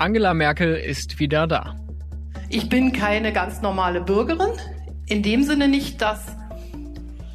Angela 0.00 0.32
Merkel 0.32 0.76
ist 0.76 1.18
wieder 1.20 1.46
da. 1.46 1.76
Ich 2.48 2.70
bin 2.70 2.92
keine 2.92 3.34
ganz 3.34 3.60
normale 3.60 4.00
Bürgerin. 4.00 4.52
In 5.06 5.22
dem 5.22 5.42
Sinne 5.42 5.68
nicht, 5.68 6.00
dass 6.00 6.24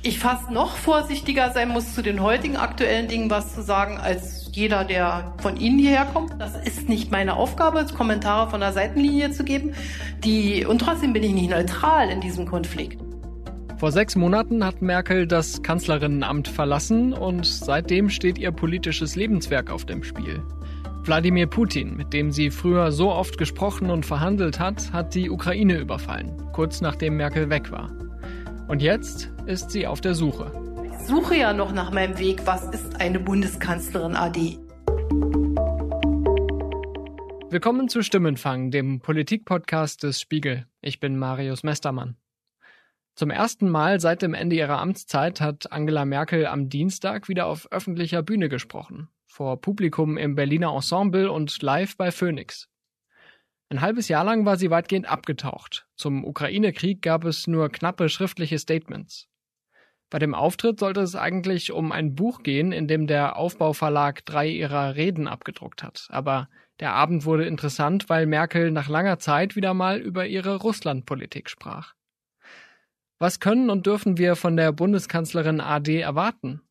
ich 0.02 0.18
fast 0.18 0.49
noch 0.49 0.75
vorsichtiger 0.75 1.51
sein 1.51 1.70
muss, 1.70 1.93
zu 1.93 2.01
den 2.01 2.23
heutigen 2.23 2.57
aktuellen 2.57 3.07
Dingen 3.07 3.29
was 3.29 3.54
zu 3.54 3.62
sagen, 3.62 4.00
als 4.00 4.50
jeder, 4.51 4.83
der 4.83 5.36
von 5.38 5.57
Ihnen 5.57 5.78
hierher 5.78 6.05
kommt. 6.05 6.41
Das 6.41 6.55
ist 6.65 6.89
nicht 6.89 7.11
meine 7.11 7.36
Aufgabe, 7.36 7.86
Kommentare 7.96 8.50
von 8.50 8.61
der 8.61 8.73
Seitenlinie 8.73 9.29
zu 9.29 9.43
geben. 9.43 9.75
Die, 10.23 10.66
und 10.66 10.79
trotzdem 10.79 11.13
bin 11.13 11.21
ich 11.21 11.34
nicht 11.34 11.52
neutral 11.52 12.09
in 12.09 12.20
diesem 12.20 12.47
Konflikt. 12.47 13.00
Vor 13.77 13.91
sechs 13.91 14.16
Monaten 14.16 14.66
hat 14.66 14.82
Merkel 14.82 15.27
das 15.27 15.61
Kanzlerinnenamt 15.61 16.47
verlassen 16.47 17.13
und 17.13 17.45
seitdem 17.45 18.09
steht 18.09 18.39
ihr 18.39 18.52
politisches 18.52 19.16
Lebenswerk 19.16 19.69
auf 19.69 19.86
dem 19.86 20.04
Spiel. 20.04 20.41
Wladimir 21.05 21.45
Putin, 21.45 21.95
mit 21.95 22.14
dem 22.14 22.32
sie 22.32 22.50
früher 22.50 22.91
so 22.91 23.11
oft 23.11 23.37
gesprochen 23.37 23.91
und 23.91 24.07
verhandelt 24.07 24.59
hat, 24.59 24.91
hat 24.91 25.13
die 25.13 25.29
Ukraine 25.29 25.77
überfallen, 25.77 26.36
kurz 26.51 26.82
nachdem 26.82 27.15
Merkel 27.15 27.51
weg 27.51 27.71
war. 27.71 27.91
Und 28.68 28.82
jetzt 28.82 29.32
ist 29.46 29.69
sie 29.69 29.86
auf 29.86 30.01
der 30.01 30.15
Suche. 30.15 30.51
Ich 30.83 31.07
suche 31.07 31.36
ja 31.36 31.54
noch 31.54 31.73
nach 31.73 31.91
meinem 31.91 32.17
Weg. 32.17 32.41
Was 32.45 32.63
ist 32.69 32.99
eine 32.99 33.19
Bundeskanzlerin 33.19 34.16
AD? 34.16 34.58
Willkommen 37.52 37.88
zu 37.88 38.02
Stimmenfang, 38.02 38.72
dem 38.72 38.99
Politikpodcast 38.99 40.02
des 40.02 40.19
Spiegel. 40.19 40.66
Ich 40.81 40.99
bin 40.99 41.19
Marius 41.19 41.61
Mestermann. 41.61 42.17
Zum 43.13 43.30
ersten 43.30 43.69
Mal 43.69 43.99
seit 43.99 44.23
dem 44.23 44.33
Ende 44.33 44.55
ihrer 44.55 44.81
Amtszeit 44.81 45.39
hat 45.39 45.72
Angela 45.72 46.03
Merkel 46.03 46.47
am 46.47 46.67
Dienstag 46.67 47.30
wieder 47.30 47.45
auf 47.45 47.72
öffentlicher 47.72 48.23
Bühne 48.23 48.49
gesprochen. 48.49 49.08
Vor 49.36 49.59
Publikum 49.59 50.16
im 50.16 50.36
Berliner 50.36 50.73
Ensemble 50.73 51.30
und 51.30 51.62
live 51.62 51.97
bei 51.97 52.09
Phoenix. 52.09 52.69
Ein 53.67 53.81
halbes 53.81 54.08
Jahr 54.08 54.23
lang 54.23 54.45
war 54.45 54.55
sie 54.55 54.69
weitgehend 54.69 55.09
abgetaucht. 55.09 55.86
Zum 55.97 56.23
Ukraine-Krieg 56.23 57.02
gab 57.02 57.25
es 57.25 57.45
nur 57.45 57.69
knappe 57.69 58.08
schriftliche 58.08 58.58
Statements. 58.58 59.27
Bei 60.09 60.19
dem 60.19 60.33
Auftritt 60.33 60.80
sollte 60.80 61.02
es 61.02 61.17
eigentlich 61.17 61.73
um 61.73 61.92
ein 61.92 62.16
Buch 62.16 62.44
gehen, 62.44 62.72
in 62.72 62.88
dem 62.88 63.08
der 63.08 63.36
Aufbauverlag 63.36 64.23
drei 64.23 64.47
ihrer 64.47 64.95
Reden 64.95 65.27
abgedruckt 65.27 65.83
hat. 65.83 66.08
Aber 66.11 66.47
der 66.80 66.94
Abend 66.94 67.25
wurde 67.25 67.44
interessant, 67.45 68.08
weil 68.08 68.27
Merkel 68.27 68.72
nach 68.72 68.88
langer 68.88 69.20
Zeit 69.20 69.58
wieder 69.58 69.73
mal 69.73 69.99
über 69.99 70.25
ihre 70.25 70.55
Russlandpolitik 70.55 71.49
sprach. 71.49 71.94
Was 73.20 73.42
können 73.42 73.70
und 73.70 73.86
dürfen 73.86 74.17
wir 74.17 74.38
von 74.38 74.55
der 74.55 74.72
Bundeskanzlerin 74.72 75.59
AD 75.59 75.99
erwarten? 75.99 76.61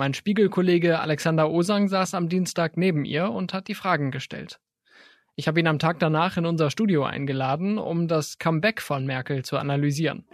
Mein 0.00 0.14
Spiegelkollege 0.14 0.98
Alexander 0.98 1.50
Osang 1.50 1.88
saß 1.88 2.14
am 2.14 2.30
Dienstag 2.30 2.78
neben 2.78 3.04
ihr 3.04 3.30
und 3.30 3.52
hat 3.52 3.68
die 3.68 3.74
Fragen 3.74 4.10
gestellt. 4.10 4.58
Ich 5.36 5.46
habe 5.46 5.60
ihn 5.60 5.66
am 5.66 5.78
Tag 5.78 5.98
danach 5.98 6.38
in 6.38 6.46
unser 6.46 6.70
Studio 6.70 7.04
eingeladen, 7.04 7.76
um 7.76 8.08
das 8.08 8.38
Comeback 8.38 8.80
von 8.80 9.04
Merkel 9.04 9.44
zu 9.44 9.58
analysieren. 9.58 10.24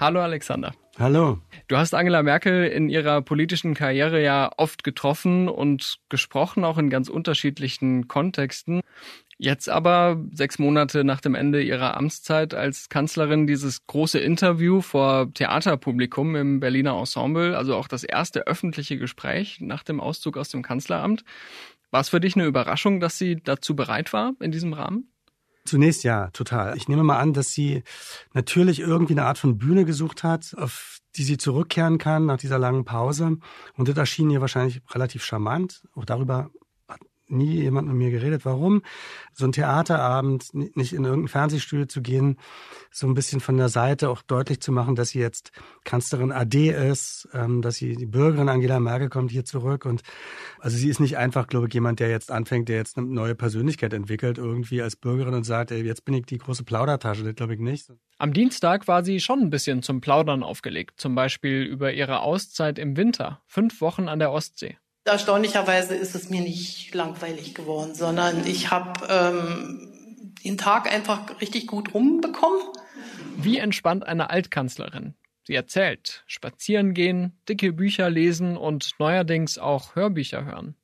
Hallo 0.00 0.20
Alexander. 0.20 0.74
Hallo. 0.98 1.38
Du 1.68 1.76
hast 1.76 1.94
Angela 1.94 2.24
Merkel 2.24 2.64
in 2.64 2.88
ihrer 2.88 3.22
politischen 3.22 3.74
Karriere 3.74 4.20
ja 4.20 4.50
oft 4.56 4.82
getroffen 4.82 5.48
und 5.48 6.00
gesprochen, 6.08 6.64
auch 6.64 6.76
in 6.76 6.90
ganz 6.90 7.08
unterschiedlichen 7.08 8.08
Kontexten. 8.08 8.80
Jetzt 9.36 9.68
aber, 9.68 10.20
sechs 10.32 10.58
Monate 10.58 11.04
nach 11.04 11.20
dem 11.20 11.36
Ende 11.36 11.62
ihrer 11.62 11.96
Amtszeit 11.96 12.52
als 12.52 12.88
Kanzlerin, 12.88 13.46
dieses 13.46 13.86
große 13.86 14.18
Interview 14.18 14.80
vor 14.80 15.32
Theaterpublikum 15.32 16.34
im 16.34 16.58
Berliner 16.58 16.98
Ensemble, 16.98 17.56
also 17.56 17.76
auch 17.76 17.86
das 17.86 18.02
erste 18.02 18.48
öffentliche 18.48 18.98
Gespräch 18.98 19.60
nach 19.60 19.84
dem 19.84 20.00
Auszug 20.00 20.36
aus 20.36 20.48
dem 20.48 20.62
Kanzleramt. 20.62 21.22
War 21.92 22.00
es 22.00 22.08
für 22.08 22.18
dich 22.18 22.34
eine 22.34 22.46
Überraschung, 22.46 22.98
dass 22.98 23.18
sie 23.18 23.36
dazu 23.36 23.76
bereit 23.76 24.12
war 24.12 24.32
in 24.40 24.50
diesem 24.50 24.72
Rahmen? 24.72 25.12
Zunächst 25.68 26.02
ja, 26.02 26.30
total. 26.30 26.78
Ich 26.78 26.88
nehme 26.88 27.02
mal 27.02 27.18
an, 27.18 27.34
dass 27.34 27.52
sie 27.52 27.82
natürlich 28.32 28.80
irgendwie 28.80 29.12
eine 29.12 29.26
Art 29.26 29.36
von 29.36 29.58
Bühne 29.58 29.84
gesucht 29.84 30.24
hat, 30.24 30.54
auf 30.56 31.00
die 31.16 31.24
sie 31.24 31.36
zurückkehren 31.36 31.98
kann 31.98 32.24
nach 32.24 32.38
dieser 32.38 32.58
langen 32.58 32.86
Pause. 32.86 33.36
Und 33.76 33.88
das 33.88 33.98
erschien 33.98 34.30
ihr 34.30 34.40
wahrscheinlich 34.40 34.80
relativ 34.92 35.24
charmant. 35.24 35.82
Auch 35.94 36.06
darüber 36.06 36.50
nie 37.30 37.62
jemand 37.62 37.88
mit 37.88 37.96
mir 37.96 38.10
geredet. 38.10 38.44
Warum? 38.44 38.82
So 39.32 39.44
ein 39.44 39.52
Theaterabend, 39.52 40.52
nicht 40.52 40.92
in 40.92 41.04
irgendein 41.04 41.28
Fernsehstudio 41.28 41.86
zu 41.86 42.02
gehen, 42.02 42.36
so 42.90 43.06
ein 43.06 43.14
bisschen 43.14 43.40
von 43.40 43.56
der 43.56 43.68
Seite 43.68 44.08
auch 44.10 44.22
deutlich 44.22 44.60
zu 44.60 44.72
machen, 44.72 44.94
dass 44.94 45.10
sie 45.10 45.20
jetzt 45.20 45.52
Kanzlerin 45.84 46.32
AD 46.32 46.70
ist, 46.70 47.28
ähm, 47.32 47.62
dass 47.62 47.76
sie 47.76 47.96
die 47.96 48.06
Bürgerin 48.06 48.48
Angela 48.48 48.80
Merkel 48.80 49.08
kommt 49.08 49.30
hier 49.30 49.44
zurück 49.44 49.84
und 49.84 50.02
also 50.58 50.76
sie 50.76 50.88
ist 50.88 51.00
nicht 51.00 51.16
einfach, 51.16 51.46
glaube 51.46 51.68
ich, 51.68 51.74
jemand, 51.74 52.00
der 52.00 52.10
jetzt 52.10 52.30
anfängt, 52.30 52.68
der 52.68 52.76
jetzt 52.76 52.98
eine 52.98 53.06
neue 53.06 53.34
Persönlichkeit 53.34 53.92
entwickelt 53.92 54.38
irgendwie 54.38 54.82
als 54.82 54.96
Bürgerin 54.96 55.34
und 55.34 55.44
sagt, 55.44 55.70
ey, 55.70 55.82
jetzt 55.82 56.04
bin 56.04 56.14
ich 56.14 56.26
die 56.26 56.38
große 56.38 56.64
Plaudertasche. 56.64 57.24
Das 57.24 57.34
glaube 57.34 57.54
ich 57.54 57.60
nicht. 57.60 57.92
Am 58.18 58.32
Dienstag 58.32 58.88
war 58.88 59.04
sie 59.04 59.20
schon 59.20 59.40
ein 59.40 59.50
bisschen 59.50 59.82
zum 59.82 60.00
Plaudern 60.00 60.42
aufgelegt, 60.42 61.00
zum 61.00 61.14
Beispiel 61.14 61.62
über 61.62 61.92
ihre 61.92 62.20
Auszeit 62.20 62.78
im 62.78 62.96
Winter, 62.96 63.40
fünf 63.46 63.80
Wochen 63.80 64.08
an 64.08 64.18
der 64.18 64.32
Ostsee. 64.32 64.76
Erstaunlicherweise 65.08 65.94
ist 65.94 66.14
es 66.14 66.30
mir 66.30 66.40
nicht 66.40 66.94
langweilig 66.94 67.54
geworden, 67.54 67.94
sondern 67.94 68.46
ich 68.46 68.70
habe 68.70 69.06
ähm, 69.08 70.34
den 70.44 70.58
Tag 70.58 70.92
einfach 70.92 71.40
richtig 71.40 71.66
gut 71.66 71.94
rumbekommen. 71.94 72.60
Wie 73.36 73.58
entspannt 73.58 74.06
eine 74.06 74.30
Altkanzlerin. 74.30 75.14
Sie 75.44 75.54
erzählt, 75.54 76.24
spazieren 76.26 76.92
gehen, 76.92 77.38
dicke 77.48 77.72
Bücher 77.72 78.10
lesen 78.10 78.56
und 78.56 78.92
neuerdings 78.98 79.58
auch 79.58 79.96
Hörbücher 79.96 80.44
hören. 80.44 80.76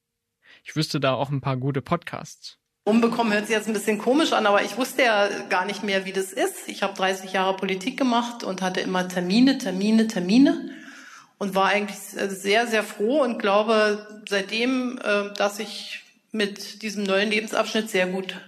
Ich 0.65 0.75
wüsste 0.75 1.01
da 1.01 1.15
auch 1.15 1.31
ein 1.31 1.43
paar 1.43 1.59
gute 1.59 1.83
Podcasts. 1.83 2.59
Umbekommen 2.85 3.33
hört 3.33 3.47
sich 3.47 3.57
jetzt 3.57 3.67
ein 3.67 3.75
bisschen 3.75 3.99
komisch 3.99 4.33
an, 4.33 4.47
aber 4.47 4.63
ich 4.63 4.77
wusste 4.77 5.03
ja 5.03 5.29
gar 5.49 5.65
nicht 5.65 5.83
mehr, 5.83 6.05
wie 6.05 6.13
das 6.13 6.33
ist. 6.33 6.69
Ich 6.69 6.83
habe 6.83 6.95
30 6.95 7.33
Jahre 7.33 7.57
Politik 7.57 7.99
gemacht 7.99 8.45
und 8.45 8.63
hatte 8.63 8.81
immer 8.81 9.09
Termine, 9.09 9.59
Termine, 9.59 10.07
Termine 10.07 10.71
und 11.39 11.55
war 11.55 11.67
eigentlich 11.67 11.99
sehr, 11.99 12.67
sehr 12.67 12.83
froh 12.83 13.23
und 13.23 13.39
glaube 13.39 14.23
seitdem, 14.29 14.99
äh, 15.03 15.33
dass 15.37 15.59
ich 15.59 16.03
mit 16.33 16.83
diesem 16.83 17.05
neuen 17.05 17.31
Lebensabschnitt 17.31 17.89
sehr 17.89 18.07
gut 18.07 18.41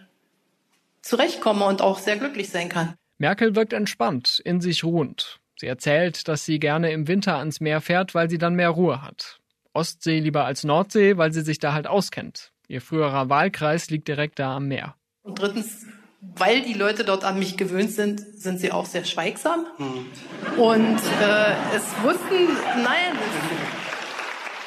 zurechtkomme 1.03 1.65
und 1.65 1.83
auch 1.83 1.99
sehr 1.99 2.17
glücklich 2.17 2.49
sein 2.51 2.69
kann. 2.69 2.95
Merkel 3.19 3.55
wirkt 3.55 3.73
entspannt, 3.73 4.41
in 4.45 4.61
sich 4.61 4.85
ruhend. 4.85 5.39
Sie 5.59 5.67
erzählt, 5.67 6.29
dass 6.29 6.45
sie 6.45 6.59
gerne 6.59 6.91
im 6.91 7.09
Winter 7.09 7.37
ans 7.37 7.61
Meer 7.61 7.81
fährt, 7.81 8.15
weil 8.15 8.29
sie 8.29 8.39
dann 8.39 8.55
mehr 8.55 8.71
Ruhe 8.71 9.03
hat. 9.03 9.39
Ostsee 9.73 10.19
lieber 10.19 10.45
als 10.45 10.65
Nordsee, 10.65 11.17
weil 11.17 11.33
sie 11.33 11.43
sich 11.43 11.59
da 11.59 11.73
halt 11.73 11.87
auskennt. 11.87 12.53
Ihr 12.69 12.81
früherer 12.81 13.29
Wahlkreis 13.29 13.89
liegt 13.91 14.09
direkt 14.09 14.39
da 14.39 14.57
am 14.57 14.69
Meer. 14.69 14.97
Und 15.23 15.41
drittens 15.41 15.87
weil 16.35 16.63
die 16.63 16.75
Leute 16.75 17.05
dort 17.05 17.25
an 17.25 17.39
mich 17.39 17.57
gewöhnt 17.57 17.93
sind, 17.93 18.21
sind 18.21 18.61
sie 18.61 18.73
auch 18.73 18.87
sehr 18.87 19.05
schweigsam. 19.05 19.67
Hm. 19.77 20.07
Und 20.61 20.99
äh, 20.99 21.55
es 21.75 21.85
wussten, 22.03 22.49
nein. 22.83 23.17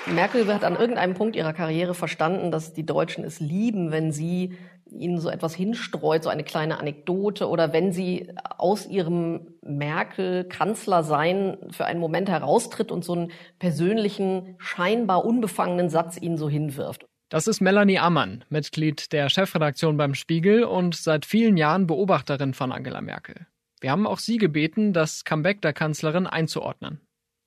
Merkel 0.08 0.52
hat 0.54 0.64
an 0.64 0.76
irgendeinem 0.76 1.14
Punkt 1.14 1.36
ihrer 1.36 1.54
Karriere 1.54 1.94
verstanden, 1.94 2.52
dass 2.52 2.74
die 2.74 2.86
Deutschen 2.86 3.24
es 3.24 3.40
lieben, 3.40 3.92
wenn 3.92 4.12
sie 4.12 4.58
ihnen 4.92 5.20
so 5.20 5.30
etwas 5.30 5.54
hinstreut, 5.54 6.24
so 6.24 6.30
eine 6.30 6.44
kleine 6.44 6.80
Anekdote 6.80 7.48
oder 7.48 7.74
wenn 7.74 7.92
sie 7.92 8.34
aus 8.58 8.88
ihrem 8.88 9.56
Merkel-Kanzler-Sein 9.62 11.58
für 11.72 11.86
einen 11.86 12.00
Moment 12.00 12.30
heraustritt 12.30 12.92
und 12.92 13.06
so 13.06 13.14
einen 13.14 13.32
persönlichen, 13.60 14.56
scheinbar 14.58 15.26
unbefangenen 15.26 15.90
Satz 15.90 16.20
ihnen 16.20 16.38
so 16.38 16.50
hinwirft. 16.50 17.09
Das 17.30 17.48
ist 17.48 17.62
Melanie 17.62 18.00
Ammann, 18.00 18.44
Mitglied 18.50 19.14
der 19.14 19.30
Chefredaktion 19.30 19.98
beim 19.98 20.16
Spiegel 20.16 20.64
und 20.64 20.96
seit 20.96 21.26
vielen 21.26 21.58
Jahren 21.58 21.86
Beobachterin 21.86 22.56
von 22.56 22.72
Angela 22.72 23.02
Merkel. 23.02 23.46
Wir 23.80 23.92
haben 23.92 24.08
auch 24.08 24.18
sie 24.18 24.38
gebeten, 24.38 24.94
das 24.94 25.24
Comeback 25.24 25.62
der 25.62 25.74
Kanzlerin 25.74 26.26
einzuordnen 26.26 27.00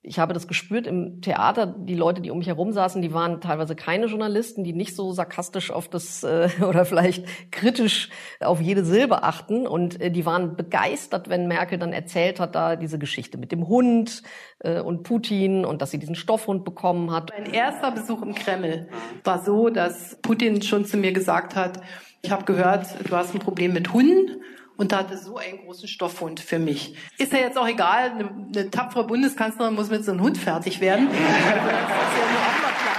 ich 0.05 0.19
habe 0.19 0.35
das 0.35 0.49
gespürt 0.49 0.89
im 0.89 1.21
Theater, 1.21 1.65
die 1.67 1.95
Leute, 1.95 2.21
die 2.21 2.33
um 2.33 2.39
mich 2.39 2.49
herum 2.49 2.73
saßen, 2.73 3.01
die 3.01 3.15
waren 3.15 3.41
teilweise 3.41 3.77
keine 3.77 4.07
Journalisten, 4.07 4.65
die 4.65 4.73
nicht 4.73 4.97
so 4.97 5.13
sarkastisch 5.13 5.71
auf 5.71 5.89
das 5.89 6.25
äh, 6.25 6.49
oder 6.67 6.85
vielleicht 6.85 7.25
kritisch 7.53 8.11
auf 8.41 8.61
jede 8.61 8.85
Silbe 8.85 9.23
achten. 9.23 9.65
Und 9.65 10.01
äh, 10.01 10.11
die 10.11 10.27
waren 10.27 10.57
begeistert, 10.57 11.29
wenn 11.29 11.47
Merkel 11.47 11.79
dann 11.79 11.93
erzählt 11.93 12.41
hat, 12.41 12.57
da 12.57 12.75
diese 12.75 12.99
Geschichte 12.99 13.39
mit 13.39 13.53
dem 13.53 13.69
Hund 13.69 14.25
äh, 14.59 14.81
und 14.81 15.05
Putin 15.05 15.65
und 15.65 15.81
dass 15.81 15.93
sie 15.93 15.99
diesen 15.99 16.17
Stoffhund 16.17 16.65
bekommen 16.65 17.13
hat. 17.13 17.31
Mein 17.39 17.53
erster 17.53 17.93
Besuch 17.93 18.23
im 18.23 18.35
Kreml 18.35 18.89
war 19.23 19.45
so, 19.45 19.69
dass 19.69 20.19
Putin 20.21 20.63
schon 20.63 20.85
zu 20.85 20.97
mir 20.97 21.13
gesagt 21.13 21.55
hat, 21.55 21.81
ich 22.23 22.33
habe 22.33 22.45
gehört, 22.45 22.87
du 23.09 23.17
hast 23.17 23.35
ein 23.35 23.41
Problem 23.41 23.73
mit 23.73 23.93
Hunden 23.93 24.43
und 24.77 24.93
hatte 24.93 25.19
so 25.19 25.37
einen 25.37 25.59
großen 25.59 25.89
Stoffhund 25.89 26.41
für 26.41 26.59
mich. 26.59 26.97
Ist 27.19 27.33
ja 27.33 27.41
jetzt 27.41 27.59
auch 27.59 27.69
egal, 27.69 28.11
eine, 28.11 28.31
eine 28.55 28.71
tapfere 28.71 29.07
Bundeskanzlerin 29.07 29.75
muss 29.75 29.91
mit 29.91 30.05
so 30.05 30.13
einem 30.13 30.23
Hund 30.23 30.39
fertig 30.39 30.81
werden. 30.81 31.09
das 31.09 31.19
ist 31.19 31.25
ja 31.25 31.57
nur 31.57 32.41
auch 32.41 32.63
mal 32.63 32.73
klar. 32.83 32.97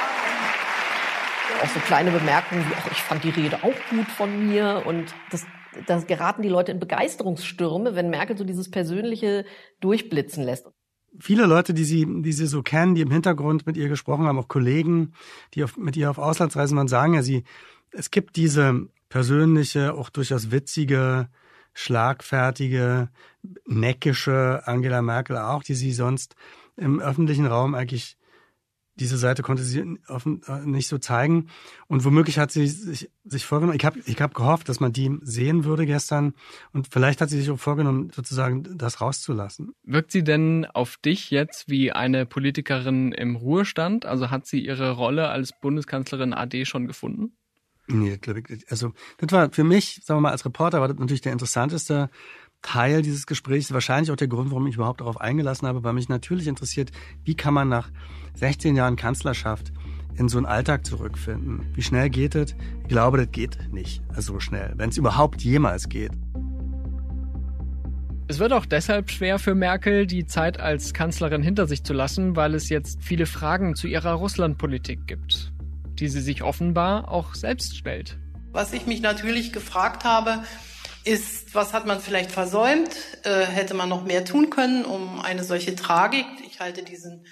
Auch 1.64 1.70
so 1.70 1.80
kleine 1.82 2.12
Bemerkungen 2.12 2.66
wie, 2.70 2.74
ach, 2.78 2.92
ich 2.92 2.98
fand 2.98 3.24
die 3.24 3.30
Rede 3.30 3.64
auch 3.64 3.90
gut 3.90 4.08
von 4.08 4.48
mir 4.48 4.84
und 4.86 5.14
das 5.32 5.46
da 5.88 6.00
geraten 6.00 6.42
die 6.42 6.50
Leute 6.50 6.72
in 6.72 6.80
Begeisterungsstürme, 6.80 7.96
wenn 7.96 8.10
Merkel 8.10 8.38
so 8.38 8.44
dieses 8.44 8.70
Persönliche 8.70 9.46
durchblitzen 9.80 10.44
lässt. 10.44 10.68
Viele 11.20 11.46
Leute, 11.46 11.74
die 11.74 11.84
sie, 11.84 12.08
die 12.22 12.34
sie 12.34 12.48
so 12.48 12.64
kennen, 12.64 12.96
die 12.96 13.02
im 13.02 13.12
Hintergrund 13.12 13.68
mit 13.68 13.78
ihr 13.78 13.88
gesprochen 13.88 14.26
haben, 14.26 14.40
auch 14.40 14.48
Kollegen, 14.48 15.14
die 15.54 15.64
auf, 15.64 15.78
mit 15.78 15.96
ihr 15.96 16.10
auf 16.10 16.18
Auslandsreisen 16.18 16.76
waren, 16.78 16.88
sagen 16.88 17.14
ja, 17.14 17.22
sie, 17.22 17.44
Es 17.92 18.10
gibt 18.10 18.36
diese 18.36 18.88
persönliche, 19.10 19.94
auch 19.94 20.10
durchaus 20.10 20.50
witzige, 20.50 21.30
schlagfertige, 21.74 23.10
neckische 23.66 24.62
Angela 24.66 25.02
Merkel 25.02 25.38
auch, 25.38 25.64
die 25.64 25.76
sie 25.76 25.92
sonst 25.92 26.36
im 26.78 27.00
öffentlichen 27.00 27.46
Raum 27.46 27.76
eigentlich 27.76 28.18
diese 28.96 29.18
Seite 29.18 29.42
konnte 29.42 29.64
sie 29.64 29.98
offen, 30.08 30.42
äh, 30.48 30.66
nicht 30.66 30.88
so 30.88 30.98
zeigen. 30.98 31.50
Und 31.88 32.06
womöglich 32.06 32.38
hat 32.38 32.52
sie 32.52 32.68
sich, 32.68 33.10
sich 33.24 33.46
vorgenommen, 33.46 33.78
ich 33.78 33.86
habe 33.86 34.00
ich 34.06 34.22
hab 34.22 34.36
gehofft, 34.36 34.70
dass 34.70 34.80
man 34.80 34.94
die 34.94 35.18
sehen 35.22 35.66
würde 35.66 35.86
gestern. 35.86 36.34
Und 36.74 36.88
vielleicht 36.92 37.20
hat 37.20 37.30
sie 37.30 37.40
sich 37.40 37.50
auch 37.50 37.60
vorgenommen, 37.60 38.12
sozusagen 38.14 38.78
das 38.78 39.02
rauszulassen. 39.02 39.74
Wirkt 39.84 40.12
sie 40.12 40.24
denn 40.24 40.66
auf 40.66 40.98
dich 40.98 41.32
jetzt 41.32 41.70
wie 41.70 41.92
eine 41.92 42.26
Politikerin 42.26 43.12
im 43.12 43.36
Ruhestand? 43.36 44.06
Also 44.06 44.30
hat 44.30 44.46
sie 44.46 44.64
ihre 44.64 44.92
Rolle 44.92 45.30
als 45.30 45.52
Bundeskanzlerin 45.60 46.34
AD 46.34 46.66
schon 46.66 46.88
gefunden? 46.88 47.36
Nee, 47.88 48.18
glaube 48.18 48.44
ich. 48.48 48.70
Also 48.70 48.94
das 49.18 49.32
war 49.32 49.52
für 49.52 49.64
mich, 49.64 50.02
sagen 50.04 50.18
wir 50.18 50.22
mal, 50.22 50.32
als 50.32 50.46
Reporter 50.46 50.80
war 50.80 50.88
das 50.88 50.98
natürlich 50.98 51.22
der 51.22 51.34
interessanteste 51.34 52.10
Teil 52.62 53.02
dieses 53.02 53.26
Gesprächs. 53.26 53.74
Wahrscheinlich 53.74 54.12
auch 54.12 54.16
der 54.16 54.30
Grund, 54.30 54.52
warum 54.52 54.68
ich 54.68 54.76
überhaupt 54.76 55.02
darauf 55.02 55.20
eingelassen 55.20 55.68
habe, 55.68 55.84
weil 55.84 55.94
mich 55.94 56.10
natürlich 56.10 56.48
interessiert, 56.48 56.92
wie 57.24 57.36
kann 57.36 57.54
man 57.54 57.68
nach 57.70 57.92
16 58.36 58.76
Jahren 58.76 58.96
Kanzlerschaft 58.96 59.74
in 60.16 60.30
so 60.30 60.38
einen 60.38 60.46
Alltag 60.46 60.86
zurückfinden. 60.86 61.66
Wie 61.74 61.82
schnell 61.82 62.10
geht 62.10 62.36
es? 62.36 62.56
Ich 62.84 62.88
glaube, 62.88 63.18
das 63.18 63.32
geht 63.32 63.58
nicht 63.72 64.02
so 64.18 64.40
schnell, 64.40 64.74
wenn 64.78 64.90
es 64.90 64.98
überhaupt 64.98 65.42
jemals 65.42 65.90
geht. 65.90 66.12
Es 68.28 68.40
wird 68.40 68.54
auch 68.54 68.66
deshalb 68.66 69.12
schwer 69.12 69.38
für 69.38 69.54
Merkel, 69.54 70.08
die 70.08 70.26
Zeit 70.26 70.60
als 70.60 70.94
Kanzlerin 70.94 71.44
hinter 71.44 71.68
sich 71.68 71.84
zu 71.84 71.94
lassen, 71.94 72.36
weil 72.36 72.56
es 72.56 72.70
jetzt 72.70 73.04
viele 73.04 73.26
Fragen 73.26 73.76
zu 73.76 73.88
ihrer 73.88 74.14
Russlandpolitik 74.14 75.08
gibt, 75.08 75.53
die 76.00 76.08
sie 76.08 76.22
sich 76.22 76.44
offenbar 76.44 77.10
auch 77.10 77.36
selbst 77.36 77.78
stellt. 77.78 78.18
Was 78.52 78.74
ich 78.74 78.86
mich 78.86 79.02
natürlich 79.02 79.52
gefragt 79.52 80.04
habe, 80.04 80.44
ist, 81.06 81.54
was 81.54 81.74
hat 81.74 81.86
man 81.86 82.00
vielleicht 82.00 82.32
versäumt? 82.32 82.96
Äh, 83.24 83.46
hätte 83.46 83.74
man 83.74 83.90
noch 83.90 84.04
mehr 84.04 84.26
tun 84.26 84.50
können, 84.50 84.86
um 84.86 85.20
eine 85.20 85.44
solche 85.44 85.76
Tragik, 85.76 86.26
ich 86.46 86.60
halte 86.60 86.84
diesen 86.84 87.26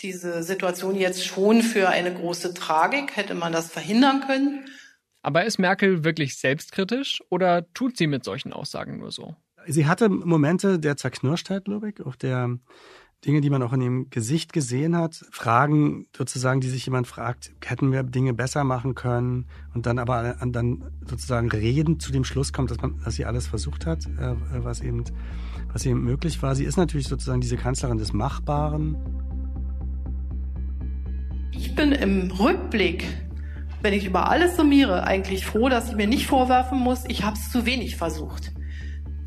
diese 0.00 0.42
Situation 0.42 0.94
jetzt 0.94 1.26
schon 1.26 1.62
für 1.62 1.88
eine 1.88 2.12
große 2.12 2.54
Tragik. 2.54 3.16
Hätte 3.16 3.34
man 3.34 3.52
das 3.52 3.70
verhindern 3.70 4.22
können? 4.26 4.66
Aber 5.22 5.44
ist 5.44 5.58
Merkel 5.58 6.04
wirklich 6.04 6.36
selbstkritisch 6.36 7.22
oder 7.28 7.72
tut 7.74 7.96
sie 7.96 8.06
mit 8.06 8.24
solchen 8.24 8.52
Aussagen 8.52 8.98
nur 8.98 9.10
so? 9.10 9.34
Sie 9.66 9.86
hatte 9.86 10.08
Momente 10.08 10.78
der 10.78 10.96
Zerknirschtheit, 10.96 11.64
glaube 11.64 11.90
ich, 11.90 12.00
auch 12.06 12.16
der 12.16 12.58
Dinge, 13.26 13.40
die 13.40 13.50
man 13.50 13.62
auch 13.62 13.72
in 13.72 13.80
ihrem 13.80 14.10
Gesicht 14.10 14.52
gesehen 14.52 14.96
hat. 14.96 15.24
Fragen 15.32 16.06
sozusagen, 16.16 16.60
die 16.60 16.68
sich 16.68 16.86
jemand 16.86 17.08
fragt, 17.08 17.52
hätten 17.64 17.90
wir 17.90 18.04
Dinge 18.04 18.32
besser 18.32 18.62
machen 18.62 18.94
können? 18.94 19.46
Und 19.74 19.86
dann 19.86 19.98
aber 19.98 20.36
dann 20.46 20.84
sozusagen 21.04 21.50
reden 21.50 21.98
zu 21.98 22.12
dem 22.12 22.24
Schluss 22.24 22.52
kommt, 22.52 22.70
dass 22.70 22.80
man, 22.80 23.00
dass 23.04 23.16
sie 23.16 23.24
alles 23.24 23.48
versucht 23.48 23.86
hat, 23.86 24.06
äh, 24.06 24.34
was 24.62 24.80
eben, 24.80 25.02
was 25.72 25.84
eben 25.84 26.02
möglich 26.04 26.40
war. 26.42 26.54
Sie 26.54 26.64
ist 26.64 26.76
natürlich 26.76 27.08
sozusagen 27.08 27.40
diese 27.40 27.56
Kanzlerin 27.56 27.98
des 27.98 28.12
Machbaren. 28.12 28.96
Ich 31.50 31.74
bin 31.74 31.90
im 31.90 32.30
Rückblick, 32.30 33.04
wenn 33.82 33.94
ich 33.94 34.06
über 34.06 34.30
alles 34.30 34.56
summiere, 34.56 35.04
eigentlich 35.04 35.44
froh, 35.44 35.68
dass 35.68 35.88
ich 35.88 35.96
mir 35.96 36.06
nicht 36.06 36.28
vorwerfen 36.28 36.78
muss, 36.78 37.04
ich 37.08 37.24
habe 37.24 37.36
es 37.36 37.50
zu 37.50 37.66
wenig 37.66 37.96
versucht 37.96 38.52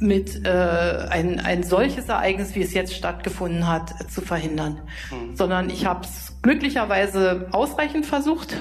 mit 0.01 0.45
äh, 0.45 0.49
ein, 0.49 1.39
ein 1.39 1.63
solches 1.63 2.09
Ereignis, 2.09 2.55
wie 2.55 2.61
es 2.61 2.73
jetzt 2.73 2.93
stattgefunden 2.93 3.67
hat, 3.67 4.11
zu 4.11 4.21
verhindern, 4.21 4.81
mhm. 5.11 5.35
sondern 5.35 5.69
ich 5.69 5.85
habe 5.85 6.03
es 6.03 6.41
glücklicherweise 6.41 7.47
ausreichend 7.51 8.05
versucht. 8.05 8.57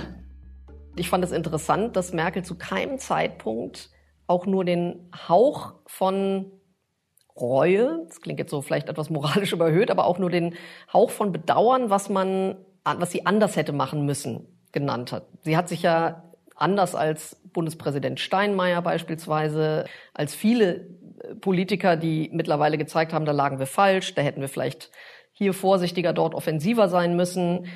Ich 0.96 1.08
fand 1.08 1.24
es 1.24 1.32
interessant, 1.32 1.96
dass 1.96 2.12
Merkel 2.12 2.44
zu 2.44 2.56
keinem 2.56 2.98
Zeitpunkt 2.98 3.90
auch 4.26 4.46
nur 4.46 4.64
den 4.64 5.10
Hauch 5.28 5.74
von 5.86 6.52
Reue, 7.36 8.04
das 8.06 8.20
klingt 8.20 8.38
jetzt 8.38 8.50
so 8.50 8.60
vielleicht 8.60 8.88
etwas 8.88 9.08
moralisch 9.08 9.52
überhöht, 9.54 9.90
aber 9.90 10.04
auch 10.04 10.18
nur 10.18 10.30
den 10.30 10.54
Hauch 10.92 11.10
von 11.10 11.32
Bedauern, 11.32 11.90
was 11.90 12.10
man 12.10 12.56
was 12.84 13.10
sie 13.10 13.26
anders 13.26 13.56
hätte 13.56 13.72
machen 13.72 14.06
müssen, 14.06 14.46
genannt 14.72 15.12
hat. 15.12 15.26
Sie 15.42 15.56
hat 15.56 15.68
sich 15.68 15.82
ja 15.82 16.24
anders 16.54 16.94
als 16.94 17.36
Bundespräsident 17.52 18.20
Steinmeier 18.20 18.82
beispielsweise, 18.82 19.86
als 20.14 20.34
viele 20.34 20.86
Politiker, 21.40 21.96
die 21.96 22.30
mittlerweile 22.32 22.78
gezeigt 22.78 23.12
haben, 23.12 23.24
da 23.24 23.32
lagen 23.32 23.58
wir 23.58 23.66
falsch, 23.66 24.14
da 24.14 24.22
hätten 24.22 24.40
wir 24.40 24.48
vielleicht 24.48 24.90
hier 25.32 25.54
vorsichtiger, 25.54 26.12
dort 26.12 26.34
offensiver 26.34 26.88
sein 26.88 27.16
müssen, 27.16 27.66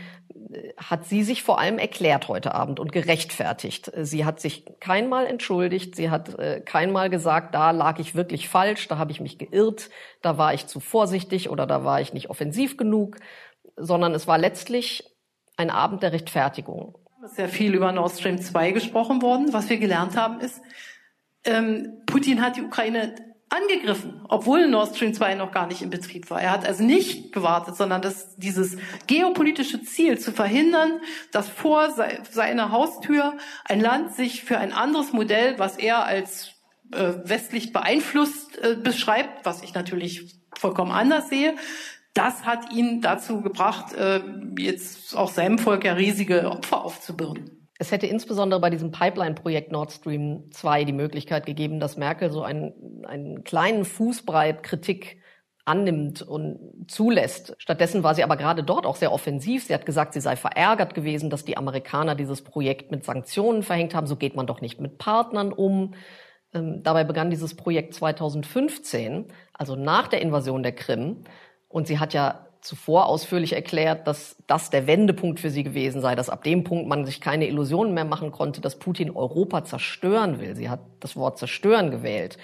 hat 0.77 1.06
sie 1.06 1.23
sich 1.23 1.43
vor 1.43 1.59
allem 1.59 1.79
erklärt 1.79 2.29
heute 2.29 2.55
Abend 2.55 2.79
und 2.79 2.93
gerechtfertigt. 2.93 3.91
Sie 4.03 4.25
hat 4.25 4.41
sich 4.41 4.67
keinmal 4.81 5.27
entschuldigt, 5.27 5.97
sie 5.97 6.11
hat 6.11 6.39
äh, 6.39 6.61
keinmal 6.61 7.11
gesagt, 7.11 7.55
da 7.55 7.71
lag 7.71 7.99
ich 7.99 8.15
wirklich 8.15 8.49
falsch, 8.49 8.89
da 8.89 8.99
habe 8.99 9.12
ich 9.12 9.21
mich 9.21 9.39
geirrt, 9.39 9.91
da 10.21 10.37
war 10.37 10.53
ich 10.55 10.67
zu 10.67 10.81
vorsichtig 10.81 11.49
oder 11.49 11.67
da 11.67 11.85
war 11.85 12.01
ich 12.01 12.12
nicht 12.12 12.31
offensiv 12.31 12.77
genug, 12.77 13.17
sondern 13.77 14.15
es 14.15 14.27
war 14.27 14.39
letztlich 14.39 15.17
ein 15.56 15.71
Abend 15.71 16.03
der 16.03 16.12
Rechtfertigung. 16.12 16.99
Es 17.25 17.31
ist 17.31 17.37
sehr 17.37 17.49
viel 17.49 17.75
über 17.75 17.93
Nord 17.93 18.12
Stream 18.12 18.39
2 18.39 18.73
gesprochen 18.73 19.23
worden. 19.23 19.53
Was 19.53 19.71
wir 19.71 19.79
gelernt 19.79 20.17
haben 20.17 20.41
ist, 20.41 20.61
ähm, 21.45 22.03
Putin 22.06 22.43
hat 22.43 22.56
die 22.56 22.62
Ukraine 22.62 23.15
angegriffen, 23.55 24.21
obwohl 24.29 24.67
Nord 24.67 24.95
Stream 24.95 25.15
2 25.15 25.35
noch 25.35 25.53
gar 25.53 25.67
nicht 25.67 25.83
in 25.83 25.91
Betrieb 25.91 26.31
war. 26.31 26.41
Er 26.41 26.51
hat 26.51 26.67
also 26.67 26.83
nicht 26.83 27.33
gewartet, 27.33 27.77
sondern 27.77 28.03
das, 28.03 28.37
dieses 28.37 28.77
geopolitische 29.06 29.83
Ziel 29.83 30.19
zu 30.19 30.33
verhindern, 30.33 31.01
dass 31.33 31.49
vor 31.49 31.95
seiner 32.31 32.71
Haustür 32.71 33.37
ein 33.65 33.81
Land 33.81 34.15
sich 34.15 34.45
für 34.45 34.59
ein 34.59 34.73
anderes 34.73 35.12
Modell, 35.12 35.59
was 35.59 35.77
er 35.77 36.05
als 36.05 36.53
äh, 36.93 37.15
westlich 37.25 37.73
beeinflusst 37.73 38.59
äh, 38.59 38.77
beschreibt, 38.77 39.45
was 39.45 39.62
ich 39.62 39.75
natürlich 39.75 40.41
vollkommen 40.56 40.93
anders 40.93 41.29
sehe, 41.29 41.55
das 42.15 42.47
hat 42.47 42.73
ihn 42.73 43.01
dazu 43.01 43.41
gebracht, 43.41 43.93
äh, 43.95 44.21
jetzt 44.56 45.17
auch 45.17 45.31
seinem 45.31 45.59
Volk 45.59 45.85
ja 45.85 45.95
riesige 45.95 46.49
Opfer 46.51 46.85
aufzubürden. 46.85 47.63
Es 47.79 47.91
hätte 47.91 48.06
insbesondere 48.06 48.61
bei 48.61 48.71
diesem 48.71 48.93
Pipeline-Projekt 48.93 49.73
Nord 49.73 49.93
Stream 49.93 50.50
2 50.53 50.85
die 50.85 50.93
Möglichkeit 50.93 51.44
gegeben, 51.44 51.81
dass 51.81 51.97
Merkel 51.97 52.31
so 52.31 52.43
einen, 52.43 53.05
einen 53.05 53.43
kleinen 53.43 53.85
Fußbreit 53.85 54.62
Kritik 54.62 55.19
annimmt 55.65 56.23
und 56.23 56.85
zulässt. 56.88 57.55
Stattdessen 57.59 58.03
war 58.03 58.15
sie 58.15 58.23
aber 58.23 58.37
gerade 58.37 58.62
dort 58.62 58.87
auch 58.87 58.97
sehr 58.97 59.12
offensiv. 59.12 59.65
Sie 59.65 59.75
hat 59.75 59.87
gesagt, 59.87 60.12
sie 60.12 60.21
sei 60.21 60.37
verärgert 60.37 60.94
gewesen, 60.94 61.31
dass 61.31 61.44
die 61.44 61.56
Amerikaner 61.56 62.15
dieses 62.15 62.43
Projekt 62.43 62.91
mit 62.91 63.05
Sanktionen 63.05 63.63
verhängt 63.63 63.94
haben. 63.94 64.06
So 64.06 64.17
geht 64.17 64.37
man 64.37 64.46
doch 64.46 64.60
nicht 64.60 64.81
mit 64.81 64.98
Partnern 64.98 65.53
um. 65.53 65.94
Ähm, 66.53 66.82
dabei 66.82 67.05
begann 67.05 67.31
dieses 67.31 67.56
Projekt 67.56 67.94
2015, 67.94 69.32
also 69.55 69.75
nach 69.75 70.06
der 70.08 70.20
Invasion 70.20 70.63
der 70.63 70.75
Krim. 70.75 71.25
Und 71.69 71.87
sie 71.87 71.98
hat 71.98 72.13
ja 72.13 72.46
zuvor 72.65 73.06
ausführlich 73.06 73.53
erklärt, 73.53 74.06
dass 74.06 74.37
das 74.47 74.71
der 74.71 74.87
Wendepunkt 74.87 75.39
für 75.39 75.51
sie 75.51 75.63
gewesen 75.63 76.01
sei, 76.01 76.15
dass 76.15 76.31
ab 76.31 76.43
dem 76.44 76.65
Punkt 76.65 76.89
man 76.89 77.05
sich 77.05 77.21
keine 77.21 77.47
Illusionen 77.47 77.93
mehr 77.93 78.06
machen 78.06 78.33
konnte, 78.33 78.61
dass 78.61 78.79
Putin 78.79 79.11
Europa 79.11 79.65
zerstören 79.65 80.41
will. 80.41 80.56
Sie 80.56 80.71
hat 80.71 80.81
das 81.01 81.15
Wort 81.15 81.39
zerstören 81.39 81.91
gewählt. 81.91 82.39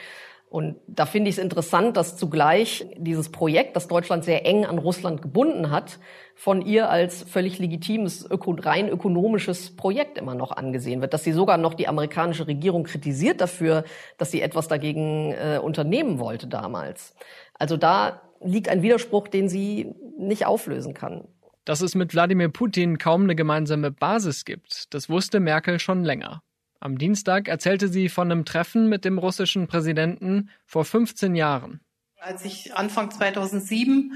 Und 0.50 0.76
da 0.88 1.06
finde 1.06 1.30
ich 1.30 1.36
es 1.36 1.42
interessant, 1.42 1.96
dass 1.96 2.16
zugleich 2.16 2.84
dieses 2.96 3.30
Projekt, 3.30 3.76
das 3.76 3.86
Deutschland 3.86 4.24
sehr 4.24 4.44
eng 4.44 4.66
an 4.66 4.78
Russland 4.78 5.22
gebunden 5.22 5.70
hat, 5.70 6.00
von 6.34 6.60
ihr 6.60 6.90
als 6.90 7.22
völlig 7.22 7.60
legitimes, 7.60 8.28
öko 8.28 8.56
rein 8.58 8.88
ökonomisches 8.88 9.76
Projekt 9.76 10.18
immer 10.18 10.34
noch 10.34 10.50
angesehen 10.50 11.00
wird. 11.00 11.14
Dass 11.14 11.22
sie 11.22 11.32
sogar 11.32 11.56
noch 11.56 11.74
die 11.74 11.86
amerikanische 11.86 12.48
Regierung 12.48 12.82
kritisiert 12.82 13.40
dafür, 13.40 13.84
dass 14.18 14.32
sie 14.32 14.42
etwas 14.42 14.66
dagegen 14.66 15.32
äh, 15.32 15.60
unternehmen 15.62 16.18
wollte 16.18 16.48
damals. 16.48 17.14
Also 17.54 17.76
da 17.76 18.20
liegt 18.40 18.68
ein 18.68 18.82
Widerspruch, 18.82 19.28
den 19.28 19.48
sie 19.48 19.94
nicht 20.26 20.46
auflösen 20.46 20.94
kann. 20.94 21.28
Dass 21.64 21.82
es 21.82 21.94
mit 21.94 22.14
Wladimir 22.14 22.48
Putin 22.48 22.98
kaum 22.98 23.24
eine 23.24 23.36
gemeinsame 23.36 23.90
Basis 23.90 24.44
gibt, 24.44 24.92
das 24.94 25.08
wusste 25.08 25.40
Merkel 25.40 25.78
schon 25.78 26.04
länger. 26.04 26.42
Am 26.80 26.96
Dienstag 26.96 27.48
erzählte 27.48 27.88
sie 27.88 28.08
von 28.08 28.32
einem 28.32 28.44
Treffen 28.44 28.88
mit 28.88 29.04
dem 29.04 29.18
russischen 29.18 29.66
Präsidenten 29.66 30.48
vor 30.64 30.84
15 30.84 31.34
Jahren. 31.34 31.80
Als 32.18 32.44
ich 32.44 32.74
Anfang 32.74 33.10
2007 33.10 34.12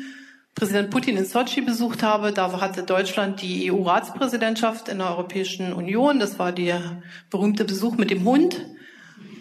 Präsident 0.54 0.90
Putin 0.90 1.16
in 1.16 1.24
Sochi 1.24 1.62
besucht 1.62 2.02
habe, 2.02 2.32
da 2.32 2.60
hatte 2.60 2.84
Deutschland 2.84 3.42
die 3.42 3.70
EU-Ratspräsidentschaft 3.72 4.88
in 4.88 4.98
der 4.98 5.08
Europäischen 5.08 5.72
Union. 5.72 6.20
Das 6.20 6.38
war 6.38 6.52
der 6.52 7.02
berühmte 7.28 7.64
Besuch 7.64 7.96
mit 7.96 8.10
dem 8.10 8.24
Hund. 8.24 8.64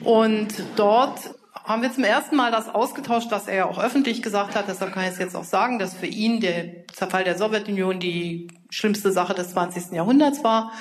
Und 0.03 0.53
dort 0.75 1.35
haben 1.53 1.81
wir 1.81 1.93
zum 1.93 2.03
ersten 2.03 2.35
Mal 2.35 2.51
das 2.51 2.73
ausgetauscht, 2.73 3.27
was 3.29 3.47
er 3.47 3.55
ja 3.55 3.65
auch 3.65 3.79
öffentlich 3.79 4.21
gesagt 4.21 4.55
hat. 4.55 4.67
Deshalb 4.67 4.93
kann 4.93 5.03
ich 5.03 5.11
es 5.11 5.17
jetzt 5.17 5.35
auch 5.35 5.43
sagen, 5.43 5.79
dass 5.79 5.93
für 5.93 6.07
ihn 6.07 6.39
der 6.41 6.87
Zerfall 6.87 7.23
der 7.23 7.37
Sowjetunion 7.37 7.99
die 7.99 8.47
schlimmste 8.69 9.11
Sache 9.11 9.33
des 9.33 9.51
20. 9.51 9.91
Jahrhunderts 9.91 10.43
war. 10.43 10.71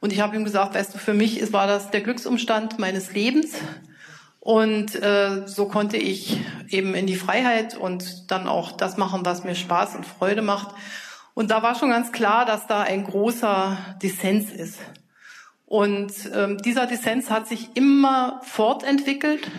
Und 0.00 0.12
ich 0.12 0.20
habe 0.20 0.36
ihm 0.36 0.44
gesagt, 0.44 0.74
weißt 0.74 0.94
du, 0.94 0.98
für 0.98 1.14
mich 1.14 1.52
war 1.52 1.66
das 1.66 1.90
der 1.90 2.02
Glücksumstand 2.02 2.78
meines 2.78 3.12
Lebens. 3.12 3.54
Und 4.40 4.94
äh, 4.94 5.46
so 5.46 5.66
konnte 5.66 5.96
ich 5.96 6.38
eben 6.68 6.94
in 6.94 7.06
die 7.06 7.16
Freiheit 7.16 7.76
und 7.76 8.30
dann 8.30 8.46
auch 8.46 8.72
das 8.72 8.96
machen, 8.96 9.24
was 9.24 9.42
mir 9.42 9.54
Spaß 9.54 9.96
und 9.96 10.06
Freude 10.06 10.42
macht. 10.42 10.68
Und 11.34 11.50
da 11.50 11.62
war 11.62 11.74
schon 11.74 11.90
ganz 11.90 12.12
klar, 12.12 12.44
dass 12.44 12.66
da 12.66 12.82
ein 12.82 13.04
großer 13.04 13.76
Dissens 14.02 14.52
ist. 14.52 14.78
Und 15.64 16.12
ähm, 16.32 16.58
dieser 16.58 16.86
Dissens 16.86 17.30
hat 17.30 17.48
sich 17.48 17.70
immer 17.74 18.40
fortentwickelt 18.44 19.50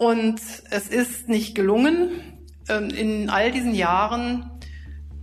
und 0.00 0.40
es 0.70 0.88
ist 0.88 1.28
nicht 1.28 1.54
gelungen, 1.54 2.08
ähm, 2.70 2.88
in 2.88 3.28
all 3.28 3.52
diesen 3.52 3.74
Jahren 3.74 4.50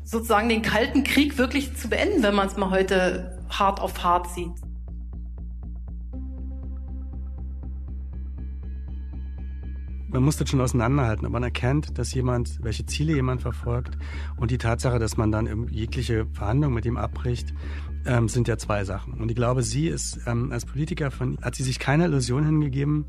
sozusagen 0.04 0.50
den 0.50 0.62
Kalten 0.62 1.04
Krieg 1.04 1.40
wirklich 1.40 1.76
zu 1.76 1.90
beenden, 1.90 2.22
wenn 2.22 2.36
man 2.36 2.48
es 2.48 2.58
mal 2.58 2.70
heute 2.70 3.44
hart 3.50 3.82
auf 3.82 4.04
hart 4.04 4.30
sieht. 4.30 4.54
man 10.10 10.24
muss 10.24 10.38
das 10.38 10.50
schon 10.50 10.62
auseinanderhalten. 10.62 11.26
Aber 11.26 11.34
man 11.34 11.44
erkennt, 11.44 11.98
dass 12.00 12.14
jemand, 12.14 12.64
welche 12.64 12.86
Ziele 12.86 13.14
jemand 13.14 13.42
verfolgt 13.42 13.98
und 14.38 14.50
die 14.50 14.58
Tatsache, 14.58 15.00
dass 15.00 15.18
man 15.18 15.32
dann 15.32 15.68
jegliche 15.70 16.26
Verhandlung 16.34 16.74
mit 16.74 16.86
ihm 16.86 16.98
abbricht, 16.98 17.54
ähm, 18.06 18.30
sind 18.30 18.48
ja 18.48 18.58
zwei 18.58 18.84
Sachen. 18.84 19.14
Und 19.16 19.30
ich 19.30 19.36
glaube, 19.36 19.64
sie 19.64 19.88
ist 19.88 20.22
ähm, 20.26 20.52
als 20.52 20.66
Politiker 20.66 21.12
von, 21.12 21.38
hat 21.42 21.56
sie 21.56 21.64
sich 21.64 21.78
keine 21.78 22.06
Illusion 22.06 22.46
hingegeben, 22.46 23.06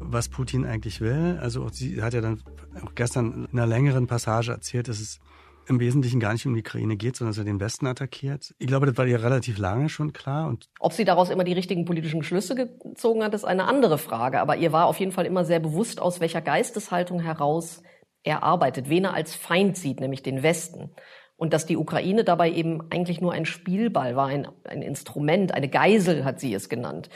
was 0.00 0.28
Putin 0.28 0.64
eigentlich 0.64 1.00
will. 1.00 1.38
Also 1.40 1.68
sie 1.68 2.02
hat 2.02 2.14
ja 2.14 2.20
dann 2.20 2.42
auch 2.84 2.94
gestern 2.94 3.48
in 3.50 3.58
einer 3.58 3.66
längeren 3.66 4.06
Passage 4.06 4.50
erzählt, 4.50 4.88
dass 4.88 5.00
es 5.00 5.20
im 5.68 5.78
Wesentlichen 5.78 6.18
gar 6.18 6.32
nicht 6.32 6.44
um 6.46 6.54
die 6.54 6.60
Ukraine 6.60 6.96
geht, 6.96 7.16
sondern 7.16 7.32
dass 7.32 7.38
er 7.38 7.44
den 7.44 7.60
Westen 7.60 7.86
attackiert. 7.86 8.54
Ich 8.58 8.66
glaube, 8.66 8.86
das 8.86 8.96
war 8.96 9.06
ihr 9.06 9.22
relativ 9.22 9.58
lange 9.58 9.88
schon 9.88 10.12
klar. 10.12 10.48
Und 10.48 10.68
Ob 10.80 10.92
sie 10.92 11.04
daraus 11.04 11.30
immer 11.30 11.44
die 11.44 11.52
richtigen 11.52 11.84
politischen 11.84 12.22
Schlüsse 12.24 12.54
gezogen 12.54 13.22
hat, 13.22 13.34
ist 13.34 13.44
eine 13.44 13.64
andere 13.64 13.98
Frage. 13.98 14.40
Aber 14.40 14.56
ihr 14.56 14.72
war 14.72 14.86
auf 14.86 14.98
jeden 14.98 15.12
Fall 15.12 15.26
immer 15.26 15.44
sehr 15.44 15.60
bewusst, 15.60 16.00
aus 16.00 16.18
welcher 16.20 16.40
Geisteshaltung 16.40 17.20
heraus 17.20 17.82
er 18.22 18.42
arbeitet, 18.42 18.88
wen 18.88 19.04
er 19.04 19.14
als 19.14 19.34
Feind 19.34 19.76
sieht, 19.76 20.00
nämlich 20.00 20.22
den 20.22 20.42
Westen. 20.42 20.90
Und 21.36 21.54
dass 21.54 21.64
die 21.64 21.78
Ukraine 21.78 22.22
dabei 22.24 22.50
eben 22.50 22.90
eigentlich 22.90 23.20
nur 23.20 23.32
ein 23.32 23.46
Spielball 23.46 24.14
war, 24.14 24.26
ein, 24.26 24.46
ein 24.64 24.82
Instrument, 24.82 25.54
eine 25.54 25.68
Geisel 25.68 26.24
hat 26.24 26.38
sie 26.38 26.52
es 26.52 26.68
genannt. 26.68 27.08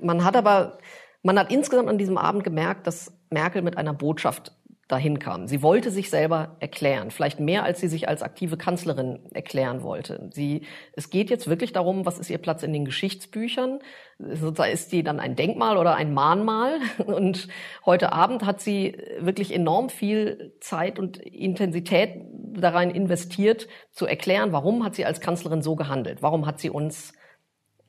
Man 0.00 0.24
hat 0.24 0.36
aber, 0.36 0.78
man 1.22 1.38
hat 1.38 1.52
insgesamt 1.52 1.88
an 1.88 1.98
diesem 1.98 2.18
Abend 2.18 2.44
gemerkt, 2.44 2.86
dass 2.86 3.12
Merkel 3.30 3.62
mit 3.62 3.78
einer 3.78 3.94
Botschaft 3.94 4.52
dahin 4.92 5.18
kam. 5.18 5.48
Sie 5.48 5.62
wollte 5.62 5.90
sich 5.90 6.10
selber 6.10 6.56
erklären, 6.60 7.10
vielleicht 7.10 7.40
mehr 7.40 7.64
als 7.64 7.80
sie 7.80 7.88
sich 7.88 8.08
als 8.08 8.22
aktive 8.22 8.58
Kanzlerin 8.58 9.20
erklären 9.32 9.82
wollte. 9.82 10.28
Sie, 10.34 10.66
es 10.92 11.08
geht 11.08 11.30
jetzt 11.30 11.48
wirklich 11.48 11.72
darum, 11.72 12.04
was 12.04 12.18
ist 12.18 12.28
ihr 12.28 12.36
Platz 12.36 12.62
in 12.62 12.74
den 12.74 12.84
Geschichtsbüchern? 12.84 13.78
Ist 14.18 14.90
sie 14.90 15.02
dann 15.02 15.18
ein 15.18 15.34
Denkmal 15.34 15.78
oder 15.78 15.94
ein 15.94 16.12
Mahnmal? 16.12 16.74
Und 17.06 17.48
heute 17.86 18.12
Abend 18.12 18.44
hat 18.44 18.60
sie 18.60 18.98
wirklich 19.18 19.54
enorm 19.54 19.88
viel 19.88 20.52
Zeit 20.60 20.98
und 20.98 21.16
Intensität 21.16 22.26
darin 22.54 22.90
investiert, 22.90 23.68
zu 23.92 24.04
erklären, 24.06 24.52
warum 24.52 24.84
hat 24.84 24.94
sie 24.94 25.06
als 25.06 25.22
Kanzlerin 25.22 25.62
so 25.62 25.74
gehandelt? 25.74 26.20
Warum 26.20 26.46
hat 26.46 26.60
sie 26.60 26.68
uns 26.68 27.14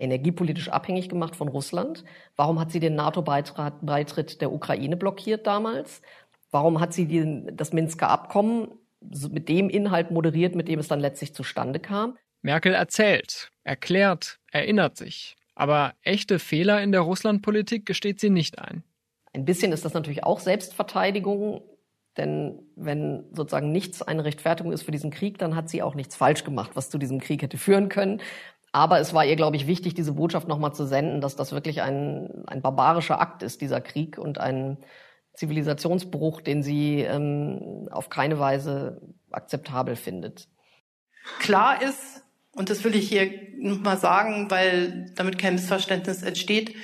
energiepolitisch 0.03 0.69
abhängig 0.69 1.09
gemacht 1.09 1.35
von 1.35 1.47
Russland? 1.47 2.03
Warum 2.35 2.59
hat 2.59 2.71
sie 2.71 2.79
den 2.79 2.95
NATO-Beitritt 2.95 4.41
der 4.41 4.51
Ukraine 4.51 4.97
blockiert 4.97 5.47
damals? 5.47 6.01
Warum 6.51 6.79
hat 6.79 6.93
sie 6.93 7.05
die, 7.07 7.47
das 7.51 7.73
Minsker 7.73 8.09
Abkommen 8.09 8.67
mit 9.31 9.49
dem 9.49 9.69
Inhalt 9.69 10.11
moderiert, 10.11 10.55
mit 10.55 10.67
dem 10.67 10.79
es 10.79 10.87
dann 10.87 10.99
letztlich 10.99 11.33
zustande 11.33 11.79
kam? 11.79 12.17
Merkel 12.41 12.73
erzählt, 12.73 13.51
erklärt, 13.63 14.39
erinnert 14.51 14.97
sich. 14.97 15.35
Aber 15.55 15.93
echte 16.01 16.39
Fehler 16.39 16.81
in 16.81 16.91
der 16.91 17.01
Russlandpolitik 17.01 17.85
gesteht 17.85 18.19
sie 18.19 18.29
nicht 18.29 18.59
ein. 18.59 18.83
Ein 19.33 19.45
bisschen 19.45 19.71
ist 19.71 19.85
das 19.85 19.93
natürlich 19.93 20.23
auch 20.23 20.39
Selbstverteidigung, 20.39 21.61
denn 22.17 22.59
wenn 22.75 23.25
sozusagen 23.31 23.71
nichts 23.71 24.01
eine 24.01 24.23
Rechtfertigung 24.25 24.71
ist 24.71 24.83
für 24.83 24.91
diesen 24.91 25.09
Krieg, 25.09 25.39
dann 25.39 25.55
hat 25.55 25.69
sie 25.69 25.81
auch 25.81 25.95
nichts 25.95 26.15
falsch 26.15 26.43
gemacht, 26.43 26.71
was 26.75 26.89
zu 26.89 26.99
diesem 26.99 27.19
Krieg 27.19 27.41
hätte 27.41 27.57
führen 27.57 27.89
können. 27.89 28.21
Aber 28.73 28.99
es 28.99 29.13
war 29.13 29.23
ihr, 29.23 29.37
glaube 29.37 29.55
ich, 29.55 29.67
wichtig, 29.67 29.93
diese 29.93 30.13
Botschaft 30.13 30.49
nochmal 30.49 30.73
zu 30.73 30.85
senden, 30.85 31.21
dass 31.21 31.37
das 31.37 31.53
wirklich 31.53 31.81
ein, 31.81 32.43
ein 32.47 32.61
barbarischer 32.61 33.21
Akt 33.21 33.41
ist, 33.43 33.61
dieser 33.61 33.79
Krieg 33.79 34.17
und 34.17 34.39
ein, 34.39 34.77
Zivilisationsbruch, 35.33 36.41
den 36.41 36.61
sie 36.63 37.01
ähm, 37.01 37.87
auf 37.91 38.09
keine 38.09 38.39
Weise 38.39 39.01
akzeptabel 39.31 39.95
findet. 39.95 40.47
Klar 41.39 41.81
ist, 41.81 42.21
und 42.51 42.69
das 42.69 42.83
will 42.83 42.95
ich 42.95 43.09
hier 43.09 43.31
nochmal 43.57 43.97
sagen, 43.97 44.51
weil 44.51 45.11
damit 45.15 45.39
kein 45.39 45.55
Missverständnis 45.55 46.21
entsteht, 46.21 46.75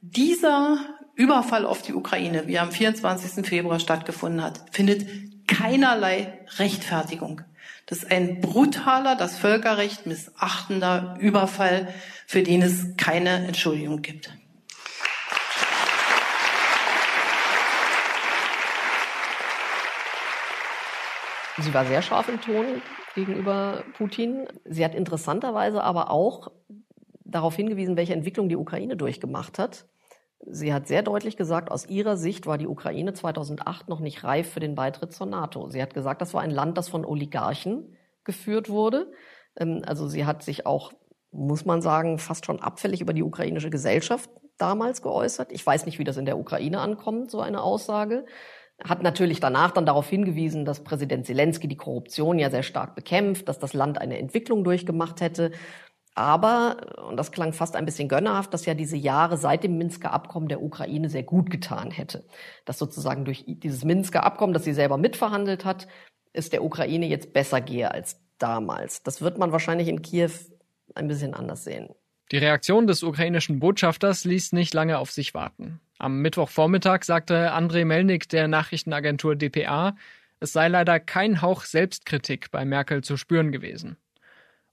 dieser 0.00 0.78
Überfall 1.16 1.64
auf 1.64 1.82
die 1.82 1.94
Ukraine, 1.94 2.46
wie 2.46 2.54
er 2.54 2.62
am 2.62 2.70
24. 2.70 3.44
Februar 3.44 3.80
stattgefunden 3.80 4.42
hat, 4.42 4.62
findet 4.70 5.06
keinerlei 5.48 6.44
Rechtfertigung. 6.58 7.40
Das 7.86 7.98
ist 7.98 8.10
ein 8.10 8.40
brutaler, 8.40 9.14
das 9.14 9.38
Völkerrecht 9.38 10.06
missachtender 10.06 11.16
Überfall, 11.20 11.94
für 12.26 12.42
den 12.42 12.60
es 12.62 12.96
keine 12.96 13.46
Entschuldigung 13.46 14.02
gibt. 14.02 14.36
Sie 21.58 21.72
war 21.72 21.86
sehr 21.86 22.02
scharf 22.02 22.28
im 22.28 22.40
Ton 22.40 22.82
gegenüber 23.14 23.84
Putin. 23.96 24.48
Sie 24.64 24.84
hat 24.84 24.94
interessanterweise 24.94 25.82
aber 25.82 26.10
auch 26.10 26.50
darauf 27.24 27.54
hingewiesen, 27.54 27.96
welche 27.96 28.12
Entwicklung 28.12 28.48
die 28.48 28.56
Ukraine 28.56 28.96
durchgemacht 28.96 29.60
hat. 29.60 29.86
Sie 30.48 30.72
hat 30.72 30.86
sehr 30.86 31.02
deutlich 31.02 31.36
gesagt, 31.36 31.70
aus 31.70 31.88
ihrer 31.88 32.16
Sicht 32.16 32.46
war 32.46 32.58
die 32.58 32.66
Ukraine 32.66 33.12
2008 33.12 33.88
noch 33.88 34.00
nicht 34.00 34.24
reif 34.24 34.50
für 34.50 34.60
den 34.60 34.74
Beitritt 34.74 35.12
zur 35.12 35.26
NATO. 35.26 35.68
Sie 35.68 35.82
hat 35.82 35.94
gesagt, 35.94 36.20
das 36.20 36.34
war 36.34 36.42
ein 36.42 36.50
Land, 36.50 36.78
das 36.78 36.88
von 36.88 37.04
Oligarchen 37.04 37.96
geführt 38.24 38.68
wurde. 38.68 39.12
Ähm, 39.56 39.82
also 39.86 40.08
sie 40.08 40.24
hat 40.24 40.42
sich 40.42 40.66
auch, 40.66 40.92
muss 41.30 41.64
man 41.64 41.82
sagen, 41.82 42.18
fast 42.18 42.46
schon 42.46 42.60
abfällig 42.60 43.00
über 43.00 43.12
die 43.12 43.22
ukrainische 43.22 43.70
Gesellschaft 43.70 44.30
damals 44.58 45.02
geäußert. 45.02 45.52
Ich 45.52 45.66
weiß 45.66 45.86
nicht, 45.86 45.98
wie 45.98 46.04
das 46.04 46.16
in 46.16 46.26
der 46.26 46.38
Ukraine 46.38 46.80
ankommt, 46.80 47.30
so 47.30 47.40
eine 47.40 47.62
Aussage 47.62 48.24
hat 48.84 49.02
natürlich 49.02 49.40
danach 49.40 49.70
dann 49.70 49.86
darauf 49.86 50.08
hingewiesen, 50.08 50.64
dass 50.64 50.84
Präsident 50.84 51.24
Zelensky 51.24 51.66
die 51.66 51.76
Korruption 51.76 52.38
ja 52.38 52.50
sehr 52.50 52.62
stark 52.62 52.94
bekämpft, 52.94 53.48
dass 53.48 53.58
das 53.58 53.72
Land 53.72 53.98
eine 53.98 54.18
Entwicklung 54.18 54.64
durchgemacht 54.64 55.20
hätte. 55.20 55.52
Aber, 56.16 56.78
und 57.06 57.18
das 57.18 57.30
klang 57.30 57.52
fast 57.52 57.76
ein 57.76 57.84
bisschen 57.84 58.08
gönnerhaft, 58.08 58.54
dass 58.54 58.64
ja 58.64 58.72
diese 58.72 58.96
Jahre 58.96 59.36
seit 59.36 59.62
dem 59.62 59.76
Minsker 59.76 60.14
Abkommen 60.14 60.48
der 60.48 60.62
Ukraine 60.62 61.10
sehr 61.10 61.22
gut 61.22 61.50
getan 61.50 61.90
hätte. 61.90 62.24
Dass 62.64 62.78
sozusagen 62.78 63.26
durch 63.26 63.44
dieses 63.46 63.84
Minsker 63.84 64.24
Abkommen, 64.24 64.54
das 64.54 64.64
sie 64.64 64.72
selber 64.72 64.96
mitverhandelt 64.96 65.66
hat, 65.66 65.86
es 66.32 66.48
der 66.48 66.64
Ukraine 66.64 67.06
jetzt 67.06 67.34
besser 67.34 67.60
gehe 67.60 67.90
als 67.90 68.18
damals. 68.38 69.02
Das 69.02 69.20
wird 69.20 69.36
man 69.36 69.52
wahrscheinlich 69.52 69.88
in 69.88 70.00
Kiew 70.00 70.30
ein 70.94 71.06
bisschen 71.06 71.34
anders 71.34 71.64
sehen. 71.64 71.90
Die 72.32 72.38
Reaktion 72.38 72.86
des 72.86 73.02
ukrainischen 73.02 73.60
Botschafters 73.60 74.24
ließ 74.24 74.52
nicht 74.52 74.72
lange 74.72 74.98
auf 74.98 75.10
sich 75.10 75.34
warten. 75.34 75.80
Am 75.98 76.22
Mittwochvormittag 76.22 77.04
sagte 77.04 77.52
Andrei 77.52 77.84
Melnik 77.84 78.30
der 78.30 78.48
Nachrichtenagentur 78.48 79.36
dpa, 79.36 79.94
es 80.40 80.54
sei 80.54 80.68
leider 80.68 80.98
kein 80.98 81.42
Hauch 81.42 81.64
Selbstkritik 81.64 82.50
bei 82.50 82.64
Merkel 82.64 83.04
zu 83.04 83.18
spüren 83.18 83.52
gewesen. 83.52 83.98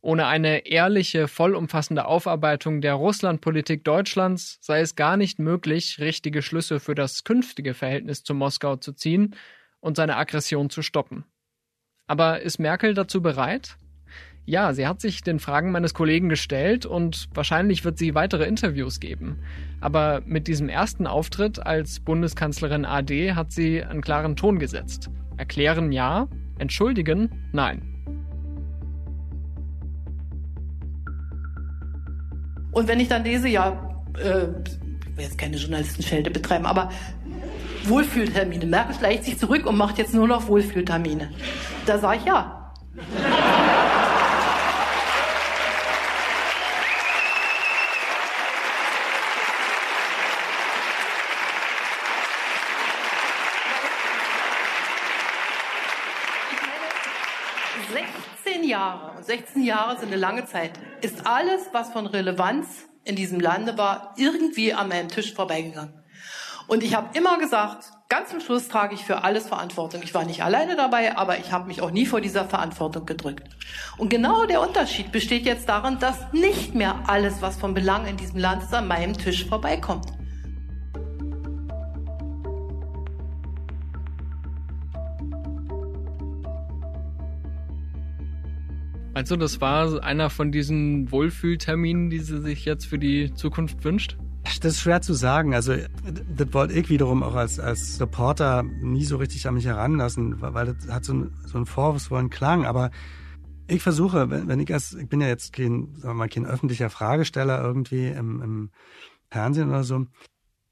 Ohne 0.03 0.27
eine 0.27 0.67
ehrliche, 0.67 1.29
vollumfassende 1.29 2.05
Aufarbeitung 2.05 2.81
der 2.81 2.95
Russlandpolitik 2.95 3.85
Deutschlands 3.85 4.57
sei 4.59 4.81
es 4.81 4.97
gar 4.97 5.15
nicht 5.15 5.39
möglich, 5.39 5.97
richtige 5.97 6.41
Schlüsse 6.41 6.81
für 6.81 6.93
das 6.93 7.23
künftige 7.23 7.73
Verhältnis 7.73 8.21
zu 8.21 8.33
Moskau 8.33 8.75
zu 8.75 8.91
ziehen 8.91 9.33
und 9.79 9.95
seine 9.95 10.17
Aggression 10.17 10.69
zu 10.69 10.81
stoppen. 10.81 11.23
Aber 12.05 12.41
ist 12.41 12.59
Merkel 12.59 12.93
dazu 12.93 13.21
bereit? 13.21 13.77
Ja, 14.45 14.73
sie 14.73 14.87
hat 14.87 14.99
sich 14.99 15.21
den 15.21 15.39
Fragen 15.39 15.71
meines 15.71 15.93
Kollegen 15.93 16.27
gestellt 16.27 16.85
und 16.85 17.29
wahrscheinlich 17.33 17.85
wird 17.85 17.97
sie 17.97 18.13
weitere 18.13 18.43
Interviews 18.43 18.99
geben. 18.99 19.39
Aber 19.79 20.21
mit 20.25 20.49
diesem 20.49 20.67
ersten 20.67 21.07
Auftritt 21.07 21.65
als 21.65 22.01
Bundeskanzlerin 22.01 22.83
AD 22.83 23.35
hat 23.35 23.53
sie 23.53 23.81
einen 23.81 24.01
klaren 24.01 24.35
Ton 24.35 24.59
gesetzt. 24.59 25.09
Erklären 25.37 25.93
ja, 25.93 26.27
entschuldigen 26.59 27.49
nein. 27.53 27.92
Und 32.73 32.87
wenn 32.87 32.99
ich 32.99 33.07
dann 33.07 33.23
lese, 33.23 33.47
ja, 33.47 34.01
äh, 34.17 34.45
ich 34.45 35.17
will 35.17 35.23
jetzt 35.25 35.37
keine 35.37 35.57
Journalistenschelde 35.57 36.31
betreiben, 36.31 36.65
aber 36.65 36.89
Wohlfühltermine. 37.85 38.65
Merkel 38.65 38.95
schleicht 38.95 39.25
sich 39.25 39.37
zurück 39.37 39.65
und 39.67 39.77
macht 39.77 39.97
jetzt 39.97 40.13
nur 40.13 40.27
noch 40.27 40.47
Wohlfühltermine. 40.47 41.29
Da 41.85 41.99
sage 41.99 42.19
ich 42.19 42.25
ja. 42.25 42.71
16 58.43 58.63
Jahre, 58.63 59.17
und 59.17 59.25
16 59.25 59.63
Jahre 59.63 59.99
sind 59.99 60.07
eine 60.07 60.17
lange 60.17 60.45
Zeit, 60.45 60.71
ist 61.03 61.27
alles, 61.27 61.61
was 61.73 61.91
von 61.91 62.05
Relevanz 62.05 62.67
in 63.03 63.15
diesem 63.15 63.39
Lande 63.39 63.77
war, 63.77 64.13
irgendwie 64.17 64.73
an 64.73 64.87
meinem 64.87 65.09
Tisch 65.09 65.33
vorbeigegangen. 65.33 65.93
Und 66.67 66.83
ich 66.83 66.95
habe 66.95 67.17
immer 67.17 67.37
gesagt, 67.37 67.91
Ganz 68.13 68.29
zum 68.29 68.41
Schluss 68.41 68.67
trage 68.67 68.93
ich 68.93 69.03
für 69.03 69.23
alles 69.23 69.47
Verantwortung. 69.47 70.03
Ich 70.03 70.13
war 70.13 70.23
nicht 70.23 70.43
alleine 70.43 70.75
dabei, 70.75 71.17
aber 71.17 71.39
ich 71.39 71.51
habe 71.51 71.65
mich 71.65 71.81
auch 71.81 71.89
nie 71.89 72.05
vor 72.05 72.21
dieser 72.21 72.45
Verantwortung 72.45 73.07
gedrückt. 73.07 73.49
Und 73.97 74.09
genau 74.09 74.45
der 74.45 74.61
Unterschied 74.61 75.11
besteht 75.11 75.47
jetzt 75.47 75.67
darin, 75.67 75.97
dass 75.97 76.31
nicht 76.31 76.75
mehr 76.75 77.05
alles, 77.07 77.41
was 77.41 77.57
von 77.57 77.73
Belang 77.73 78.05
in 78.05 78.15
diesem 78.15 78.37
Land 78.37 78.61
ist, 78.61 78.73
an 78.75 78.87
meinem 78.87 79.13
Tisch 79.17 79.47
vorbeikommt. 79.47 80.05
Also 89.13 89.35
das 89.35 89.61
war 89.61 90.03
einer 90.03 90.29
von 90.29 90.51
diesen 90.51 91.11
Wohlfühlterminen, 91.11 92.09
die 92.09 92.19
sie 92.19 92.41
sich 92.41 92.65
jetzt 92.65 92.85
für 92.85 92.97
die 92.97 93.33
Zukunft 93.33 93.83
wünscht? 93.83 94.17
Das 94.61 94.73
ist 94.73 94.81
schwer 94.81 95.01
zu 95.01 95.13
sagen. 95.13 95.53
Also 95.53 95.75
das 96.35 96.53
wollte 96.53 96.73
ich 96.73 96.89
wiederum 96.89 97.23
auch 97.23 97.35
als, 97.35 97.59
als 97.59 97.99
Reporter 98.01 98.63
nie 98.63 99.05
so 99.05 99.17
richtig 99.17 99.47
an 99.47 99.53
mich 99.53 99.65
heranlassen, 99.65 100.41
weil 100.41 100.73
das 100.73 100.87
hat 100.89 101.05
so, 101.05 101.13
ein, 101.13 101.31
so 101.45 101.57
einen 101.57 101.65
vorwurfsvollen 101.65 102.29
Klang. 102.29 102.65
Aber 102.65 102.89
ich 103.67 103.81
versuche, 103.81 104.29
wenn, 104.29 104.47
wenn 104.47 104.59
ich 104.59 104.73
als, 104.73 104.93
ich 104.93 105.07
bin 105.07 105.21
ja 105.21 105.27
jetzt 105.27 105.53
kein, 105.53 105.93
sagen 105.95 106.09
wir 106.09 106.13
mal, 106.15 106.29
kein 106.29 106.45
öffentlicher 106.45 106.89
Fragesteller 106.89 107.63
irgendwie 107.63 108.07
im, 108.07 108.41
im 108.41 108.71
Fernsehen 109.29 109.69
oder 109.69 109.83
so. 109.83 110.07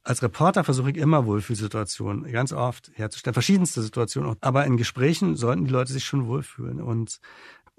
Als 0.03 0.23
Reporter 0.23 0.63
versuche 0.63 0.89
ich 0.89 0.97
immer 0.97 1.27
Wohlfühlsituationen 1.27 2.31
ganz 2.31 2.53
oft 2.53 2.91
herzustellen, 2.95 3.35
verschiedenste 3.35 3.83
Situationen. 3.83 4.35
Aber 4.41 4.65
in 4.65 4.77
Gesprächen 4.77 5.35
sollten 5.35 5.65
die 5.65 5.71
Leute 5.71 5.93
sich 5.93 6.05
schon 6.05 6.25
wohlfühlen. 6.25 6.81
Und 6.81 7.19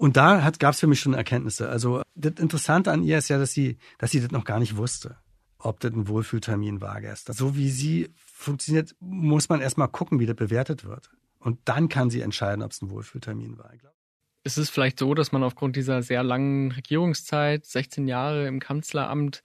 und 0.03 0.17
da 0.17 0.51
gab 0.59 0.73
es 0.73 0.79
für 0.79 0.87
mich 0.87 0.99
schon 0.99 1.13
Erkenntnisse. 1.13 1.69
Also 1.69 2.01
das 2.15 2.33
Interessante 2.39 2.91
an 2.91 3.03
ihr 3.03 3.17
ist 3.17 3.29
ja, 3.29 3.37
dass 3.37 3.53
sie, 3.53 3.77
dass 3.97 4.11
sie 4.11 4.21
das 4.21 4.31
noch 4.31 4.43
gar 4.43 4.59
nicht 4.59 4.77
wusste 4.77 5.17
ob 5.63 5.79
das 5.79 5.93
ein 5.93 6.07
Wohlfühltermin 6.07 6.81
war 6.81 7.01
gestern. 7.01 7.35
So 7.35 7.55
wie 7.55 7.69
sie 7.69 8.09
funktioniert, 8.15 8.95
muss 8.99 9.49
man 9.49 9.61
erstmal 9.61 9.87
gucken, 9.87 10.19
wie 10.19 10.25
das 10.25 10.35
bewertet 10.35 10.85
wird. 10.85 11.09
Und 11.39 11.59
dann 11.65 11.89
kann 11.89 12.09
sie 12.09 12.21
entscheiden, 12.21 12.63
ob 12.63 12.71
es 12.71 12.81
ein 12.81 12.89
Wohlfühltermin 12.89 13.57
war. 13.57 13.71
Ist 14.43 14.57
es 14.57 14.69
vielleicht 14.69 14.99
so, 14.99 15.13
dass 15.13 15.31
man 15.31 15.43
aufgrund 15.43 15.75
dieser 15.75 16.01
sehr 16.03 16.23
langen 16.23 16.71
Regierungszeit, 16.71 17.65
16 17.65 18.07
Jahre 18.07 18.47
im 18.47 18.59
Kanzleramt, 18.59 19.41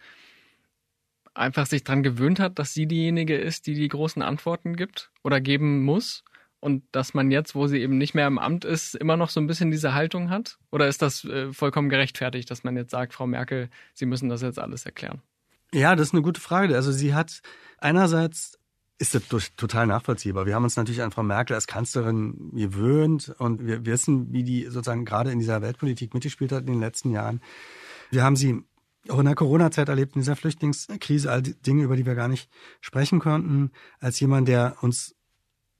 einfach 1.34 1.66
sich 1.66 1.84
daran 1.84 2.02
gewöhnt 2.02 2.40
hat, 2.40 2.58
dass 2.58 2.74
sie 2.74 2.86
diejenige 2.86 3.36
ist, 3.36 3.68
die 3.68 3.74
die 3.74 3.88
großen 3.88 4.22
Antworten 4.22 4.74
gibt 4.74 5.12
oder 5.22 5.40
geben 5.40 5.84
muss? 5.84 6.24
Und 6.60 6.82
dass 6.92 7.14
man 7.14 7.30
jetzt, 7.30 7.54
wo 7.54 7.66
sie 7.68 7.78
eben 7.80 7.98
nicht 7.98 8.14
mehr 8.14 8.26
im 8.26 8.38
Amt 8.38 8.64
ist, 8.64 8.94
immer 8.94 9.16
noch 9.16 9.30
so 9.30 9.40
ein 9.40 9.46
bisschen 9.46 9.70
diese 9.70 9.94
Haltung 9.94 10.28
hat? 10.30 10.58
Oder 10.72 10.88
ist 10.88 11.02
das 11.02 11.24
äh, 11.24 11.52
vollkommen 11.52 11.88
gerechtfertigt, 11.88 12.50
dass 12.50 12.64
man 12.64 12.76
jetzt 12.76 12.90
sagt, 12.90 13.14
Frau 13.14 13.26
Merkel, 13.26 13.68
Sie 13.94 14.06
müssen 14.06 14.28
das 14.28 14.42
jetzt 14.42 14.58
alles 14.58 14.84
erklären? 14.84 15.22
Ja, 15.72 15.94
das 15.94 16.08
ist 16.08 16.14
eine 16.14 16.22
gute 16.22 16.40
Frage. 16.40 16.74
Also 16.74 16.92
sie 16.92 17.14
hat 17.14 17.42
einerseits 17.78 18.58
ist 18.98 19.14
das 19.14 19.54
total 19.54 19.86
nachvollziehbar. 19.86 20.46
Wir 20.46 20.56
haben 20.56 20.64
uns 20.64 20.76
natürlich 20.76 21.02
an 21.02 21.12
Frau 21.12 21.22
Merkel 21.22 21.54
als 21.54 21.68
Kanzlerin 21.68 22.50
gewöhnt 22.52 23.32
und 23.38 23.64
wir 23.64 23.86
wissen, 23.86 24.32
wie 24.32 24.42
die 24.42 24.64
sozusagen 24.64 25.04
gerade 25.04 25.30
in 25.30 25.38
dieser 25.38 25.62
Weltpolitik 25.62 26.14
mitgespielt 26.14 26.50
hat 26.50 26.62
in 26.62 26.72
den 26.72 26.80
letzten 26.80 27.12
Jahren. 27.12 27.40
Wir 28.10 28.24
haben 28.24 28.34
sie 28.34 28.64
auch 29.08 29.20
in 29.20 29.26
der 29.26 29.36
Corona-Zeit 29.36 29.88
erlebt, 29.88 30.16
in 30.16 30.22
dieser 30.22 30.34
Flüchtlingskrise, 30.34 31.30
all 31.30 31.42
die 31.42 31.54
Dinge, 31.54 31.84
über 31.84 31.94
die 31.94 32.06
wir 32.06 32.16
gar 32.16 32.26
nicht 32.26 32.50
sprechen 32.80 33.20
konnten, 33.20 33.70
als 34.00 34.18
jemand, 34.18 34.48
der 34.48 34.76
uns 34.80 35.14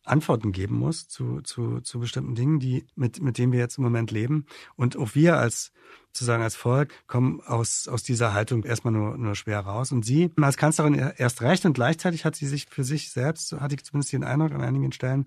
Antworten 0.09 0.53
geben 0.53 0.77
muss 0.77 1.09
zu, 1.09 1.41
zu, 1.43 1.81
zu 1.81 2.01
bestimmten 2.01 2.35
Dingen, 2.35 2.61
die, 2.61 2.87
mit, 2.95 3.21
mit 3.23 3.39
denen 3.39 3.53
wir 3.53 3.59
jetzt 3.59 3.79
im 3.79 3.85
Moment 3.85 4.11
leben. 4.11 4.47
Und 4.77 4.97
auch 4.97 5.15
wir 5.15 5.39
als, 5.39 5.73
sozusagen 6.13 6.43
als 6.43 6.57
Volk 6.57 6.93
kommen 7.07 7.41
aus, 7.41 7.89
aus 7.89 8.03
dieser 8.03 8.33
Haltung 8.33 8.65
erstmal 8.65 8.93
nur, 8.93 9.17
nur 9.17 9.35
schwer 9.35 9.61
raus. 9.61 9.93
Und 9.93 10.05
sie 10.05 10.31
als 10.41 10.57
Kanzlerin 10.57 10.95
erst 10.95 11.43
recht 11.43 11.65
und 11.65 11.75
gleichzeitig 11.75 12.25
hat 12.25 12.37
sie 12.37 12.47
sich 12.47 12.67
für 12.71 12.85
sich 12.85 13.11
selbst, 13.11 13.53
hatte 13.53 13.75
ich 13.75 13.85
zumindest 13.85 14.13
den 14.13 14.25
Eindruck 14.25 14.53
an 14.53 14.63
einigen 14.63 14.93
Stellen, 14.93 15.27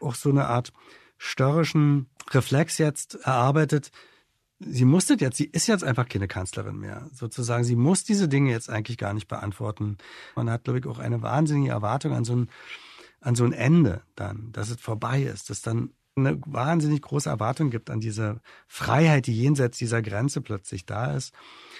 auch 0.00 0.14
so 0.14 0.30
eine 0.30 0.46
Art 0.46 0.72
störrischen 1.18 2.06
Reflex 2.32 2.78
jetzt 2.78 3.14
erarbeitet, 3.22 3.90
sie 4.60 4.84
musste 4.84 5.16
jetzt, 5.18 5.36
sie 5.36 5.46
ist 5.46 5.66
jetzt 5.66 5.84
einfach 5.84 6.08
keine 6.08 6.28
Kanzlerin 6.28 6.78
mehr. 6.78 7.08
Sozusagen, 7.12 7.64
sie 7.64 7.76
muss 7.76 8.04
diese 8.04 8.28
Dinge 8.28 8.50
jetzt 8.50 8.70
eigentlich 8.70 8.98
gar 8.98 9.14
nicht 9.14 9.28
beantworten. 9.28 9.98
Man 10.36 10.50
hat, 10.50 10.64
glaube 10.64 10.78
ich, 10.78 10.86
auch 10.86 10.98
eine 10.98 11.22
wahnsinnige 11.22 11.70
Erwartung 11.70 12.12
an 12.12 12.24
so 12.24 12.36
ein 12.36 12.48
an 13.24 13.34
so 13.34 13.44
ein 13.44 13.52
Ende 13.52 14.02
dann, 14.14 14.50
dass 14.52 14.70
es 14.70 14.80
vorbei 14.80 15.22
ist, 15.22 15.50
dass 15.50 15.62
dann 15.62 15.90
eine 16.16 16.38
wahnsinnig 16.46 17.02
große 17.02 17.28
Erwartung 17.28 17.70
gibt 17.70 17.90
an 17.90 18.00
diese 18.00 18.40
Freiheit, 18.68 19.26
die 19.26 19.36
jenseits 19.36 19.78
dieser 19.78 20.02
Grenze 20.02 20.40
plötzlich 20.40 20.86
da 20.86 21.12
ist 21.12 21.34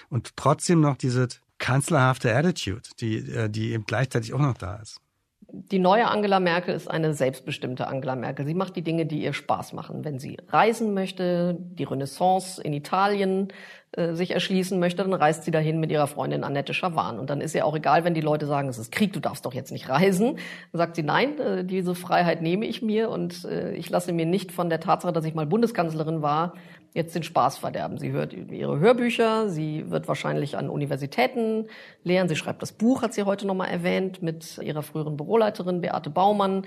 und 0.09 0.35
trotzdem 0.35 0.81
noch 0.81 0.97
diese 0.97 1.27
kanzlerhafte 1.57 2.35
Attitude, 2.35 2.81
die, 2.99 3.17
äh, 3.17 3.49
die 3.49 3.71
eben 3.71 3.85
gleichzeitig 3.85 4.33
auch 4.33 4.39
noch 4.39 4.57
da 4.57 4.75
ist. 4.77 4.99
Die 5.47 5.79
neue 5.79 6.07
Angela 6.07 6.39
Merkel 6.39 6.75
ist 6.75 6.89
eine 6.89 7.13
selbstbestimmte 7.13 7.87
Angela 7.87 8.15
Merkel. 8.15 8.45
Sie 8.45 8.55
macht 8.55 8.75
die 8.75 8.81
Dinge, 8.81 9.05
die 9.05 9.23
ihr 9.23 9.31
Spaß 9.31 9.73
machen. 9.73 10.03
Wenn 10.03 10.19
sie 10.19 10.37
reisen 10.49 10.93
möchte, 10.93 11.55
die 11.59 11.83
Renaissance 11.83 12.61
in 12.61 12.73
Italien 12.73 13.49
äh, 13.95 14.13
sich 14.13 14.31
erschließen 14.31 14.79
möchte, 14.79 15.03
dann 15.03 15.13
reist 15.13 15.43
sie 15.43 15.51
dahin 15.51 15.79
mit 15.79 15.91
ihrer 15.91 16.07
Freundin 16.07 16.43
Annette 16.43 16.73
Schawan. 16.73 17.17
Und 17.17 17.29
dann 17.29 17.39
ist 17.39 17.55
ihr 17.55 17.65
auch 17.65 17.75
egal, 17.75 18.03
wenn 18.03 18.13
die 18.13 18.21
Leute 18.21 18.45
sagen, 18.45 18.67
es 18.67 18.77
ist 18.77 18.91
Krieg, 18.91 19.13
du 19.13 19.19
darfst 19.19 19.45
doch 19.45 19.53
jetzt 19.53 19.71
nicht 19.71 19.87
reisen. 19.87 20.37
Dann 20.71 20.79
sagt 20.79 20.95
sie, 20.95 21.03
nein, 21.03 21.39
äh, 21.39 21.63
diese 21.63 21.95
Freiheit 21.95 22.41
nehme 22.41 22.65
ich 22.65 22.81
mir 22.81 23.09
und 23.09 23.45
äh, 23.45 23.73
ich 23.75 23.89
lasse 23.89 24.11
mir 24.11 24.25
nicht 24.25 24.51
von 24.51 24.69
der 24.69 24.79
Tatsache, 24.79 25.13
dass 25.13 25.23
ich 25.23 25.33
mal 25.33 25.45
Bundeskanzlerin 25.45 26.21
war, 26.21 26.55
jetzt 26.93 27.15
den 27.15 27.23
Spaß 27.23 27.57
verderben. 27.57 27.97
Sie 27.97 28.11
hört 28.11 28.33
ihre 28.33 28.79
Hörbücher, 28.79 29.49
sie 29.49 29.89
wird 29.91 30.07
wahrscheinlich 30.07 30.57
an 30.57 30.69
Universitäten 30.69 31.67
lehren, 32.03 32.27
sie 32.27 32.35
schreibt 32.35 32.61
das 32.61 32.71
Buch, 32.71 33.01
hat 33.01 33.13
sie 33.13 33.23
heute 33.23 33.47
nochmal 33.47 33.69
erwähnt, 33.69 34.21
mit 34.21 34.57
ihrer 34.57 34.81
früheren 34.81 35.17
Büroleiterin 35.17 35.81
Beate 35.81 36.09
Baumann. 36.09 36.65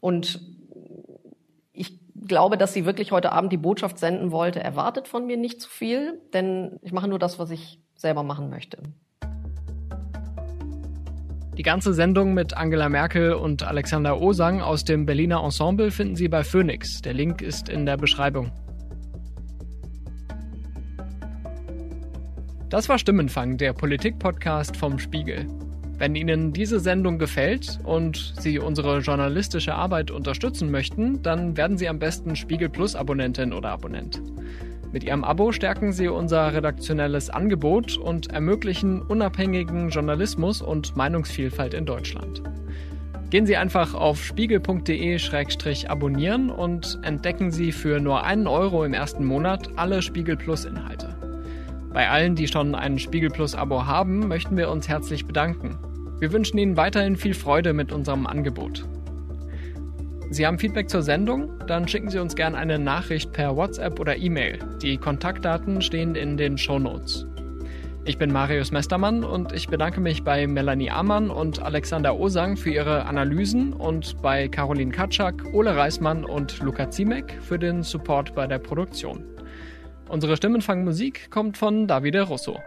Und 0.00 0.40
ich 1.72 2.01
glaube, 2.26 2.56
dass 2.56 2.72
sie 2.72 2.84
wirklich 2.84 3.12
heute 3.12 3.32
Abend 3.32 3.52
die 3.52 3.56
Botschaft 3.56 3.98
senden 3.98 4.30
wollte, 4.30 4.60
erwartet 4.60 5.08
von 5.08 5.26
mir 5.26 5.36
nicht 5.36 5.60
zu 5.60 5.68
viel, 5.68 6.20
denn 6.32 6.78
ich 6.82 6.92
mache 6.92 7.08
nur 7.08 7.18
das, 7.18 7.38
was 7.38 7.50
ich 7.50 7.80
selber 7.94 8.22
machen 8.22 8.50
möchte. 8.50 8.78
Die 11.56 11.62
ganze 11.62 11.92
Sendung 11.92 12.32
mit 12.32 12.56
Angela 12.56 12.88
Merkel 12.88 13.34
und 13.34 13.62
Alexander 13.62 14.20
Osang 14.20 14.62
aus 14.62 14.84
dem 14.84 15.04
Berliner 15.04 15.44
Ensemble 15.44 15.90
finden 15.90 16.16
Sie 16.16 16.28
bei 16.28 16.44
Phoenix. 16.44 17.02
Der 17.02 17.12
Link 17.12 17.42
ist 17.42 17.68
in 17.68 17.84
der 17.84 17.98
Beschreibung. 17.98 18.50
Das 22.70 22.88
war 22.88 22.98
Stimmenfang, 22.98 23.58
der 23.58 23.74
Politik-Podcast 23.74 24.78
vom 24.78 24.98
Spiegel. 24.98 25.46
Wenn 26.02 26.16
Ihnen 26.16 26.52
diese 26.52 26.80
Sendung 26.80 27.20
gefällt 27.20 27.78
und 27.84 28.34
Sie 28.36 28.58
unsere 28.58 28.98
journalistische 28.98 29.76
Arbeit 29.76 30.10
unterstützen 30.10 30.68
möchten, 30.68 31.22
dann 31.22 31.56
werden 31.56 31.78
Sie 31.78 31.88
am 31.88 32.00
besten 32.00 32.34
Spiegel 32.34 32.68
Plus 32.68 32.96
Abonnentin 32.96 33.52
oder 33.52 33.68
Abonnent. 33.68 34.20
Mit 34.90 35.04
Ihrem 35.04 35.22
Abo 35.22 35.52
stärken 35.52 35.92
Sie 35.92 36.08
unser 36.08 36.52
redaktionelles 36.52 37.30
Angebot 37.30 37.98
und 37.98 38.32
ermöglichen 38.32 39.00
unabhängigen 39.00 39.90
Journalismus 39.90 40.60
und 40.60 40.96
Meinungsvielfalt 40.96 41.72
in 41.72 41.86
Deutschland. 41.86 42.42
Gehen 43.30 43.46
Sie 43.46 43.56
einfach 43.56 43.94
auf 43.94 44.24
spiegel.de-abonnieren 44.24 46.50
und 46.50 46.98
entdecken 47.02 47.52
Sie 47.52 47.70
für 47.70 48.00
nur 48.00 48.24
einen 48.24 48.48
Euro 48.48 48.84
im 48.84 48.92
ersten 48.92 49.24
Monat 49.24 49.70
alle 49.76 50.02
Spiegel 50.02 50.36
Plus 50.36 50.64
Inhalte. 50.64 51.14
Bei 51.92 52.10
allen, 52.10 52.34
die 52.34 52.48
schon 52.48 52.74
ein 52.74 52.98
Spiegel 52.98 53.30
Plus 53.30 53.54
Abo 53.54 53.86
haben, 53.86 54.26
möchten 54.26 54.56
wir 54.56 54.68
uns 54.68 54.88
herzlich 54.88 55.26
bedanken. 55.26 55.78
Wir 56.22 56.32
wünschen 56.32 56.56
Ihnen 56.56 56.76
weiterhin 56.76 57.16
viel 57.16 57.34
Freude 57.34 57.72
mit 57.72 57.90
unserem 57.90 58.28
Angebot. 58.28 58.84
Sie 60.30 60.46
haben 60.46 60.56
Feedback 60.56 60.88
zur 60.88 61.02
Sendung? 61.02 61.50
Dann 61.66 61.88
schicken 61.88 62.10
Sie 62.10 62.20
uns 62.20 62.36
gerne 62.36 62.58
eine 62.58 62.78
Nachricht 62.78 63.32
per 63.32 63.56
WhatsApp 63.56 63.98
oder 63.98 64.16
E-Mail. 64.16 64.60
Die 64.80 64.98
Kontaktdaten 64.98 65.82
stehen 65.82 66.14
in 66.14 66.36
den 66.36 66.56
Show 66.58 66.78
Notes. 66.78 67.26
Ich 68.04 68.18
bin 68.18 68.32
Marius 68.32 68.70
Mestermann 68.70 69.24
und 69.24 69.52
ich 69.52 69.66
bedanke 69.66 70.00
mich 70.00 70.22
bei 70.22 70.46
Melanie 70.46 70.92
Amann 70.92 71.28
und 71.28 71.60
Alexander 71.60 72.16
Osang 72.16 72.56
für 72.56 72.70
ihre 72.70 73.04
Analysen 73.06 73.72
und 73.72 74.22
bei 74.22 74.46
Caroline 74.46 74.92
Katschak, 74.92 75.42
Ole 75.52 75.74
Reismann 75.74 76.24
und 76.24 76.60
Luca 76.60 76.88
Ziemek 76.88 77.36
für 77.42 77.58
den 77.58 77.82
Support 77.82 78.32
bei 78.36 78.46
der 78.46 78.60
Produktion. 78.60 79.24
Unsere 80.08 80.36
Stimmenfangmusik 80.36 81.32
kommt 81.32 81.58
von 81.58 81.88
Davide 81.88 82.22
Russo. 82.22 82.60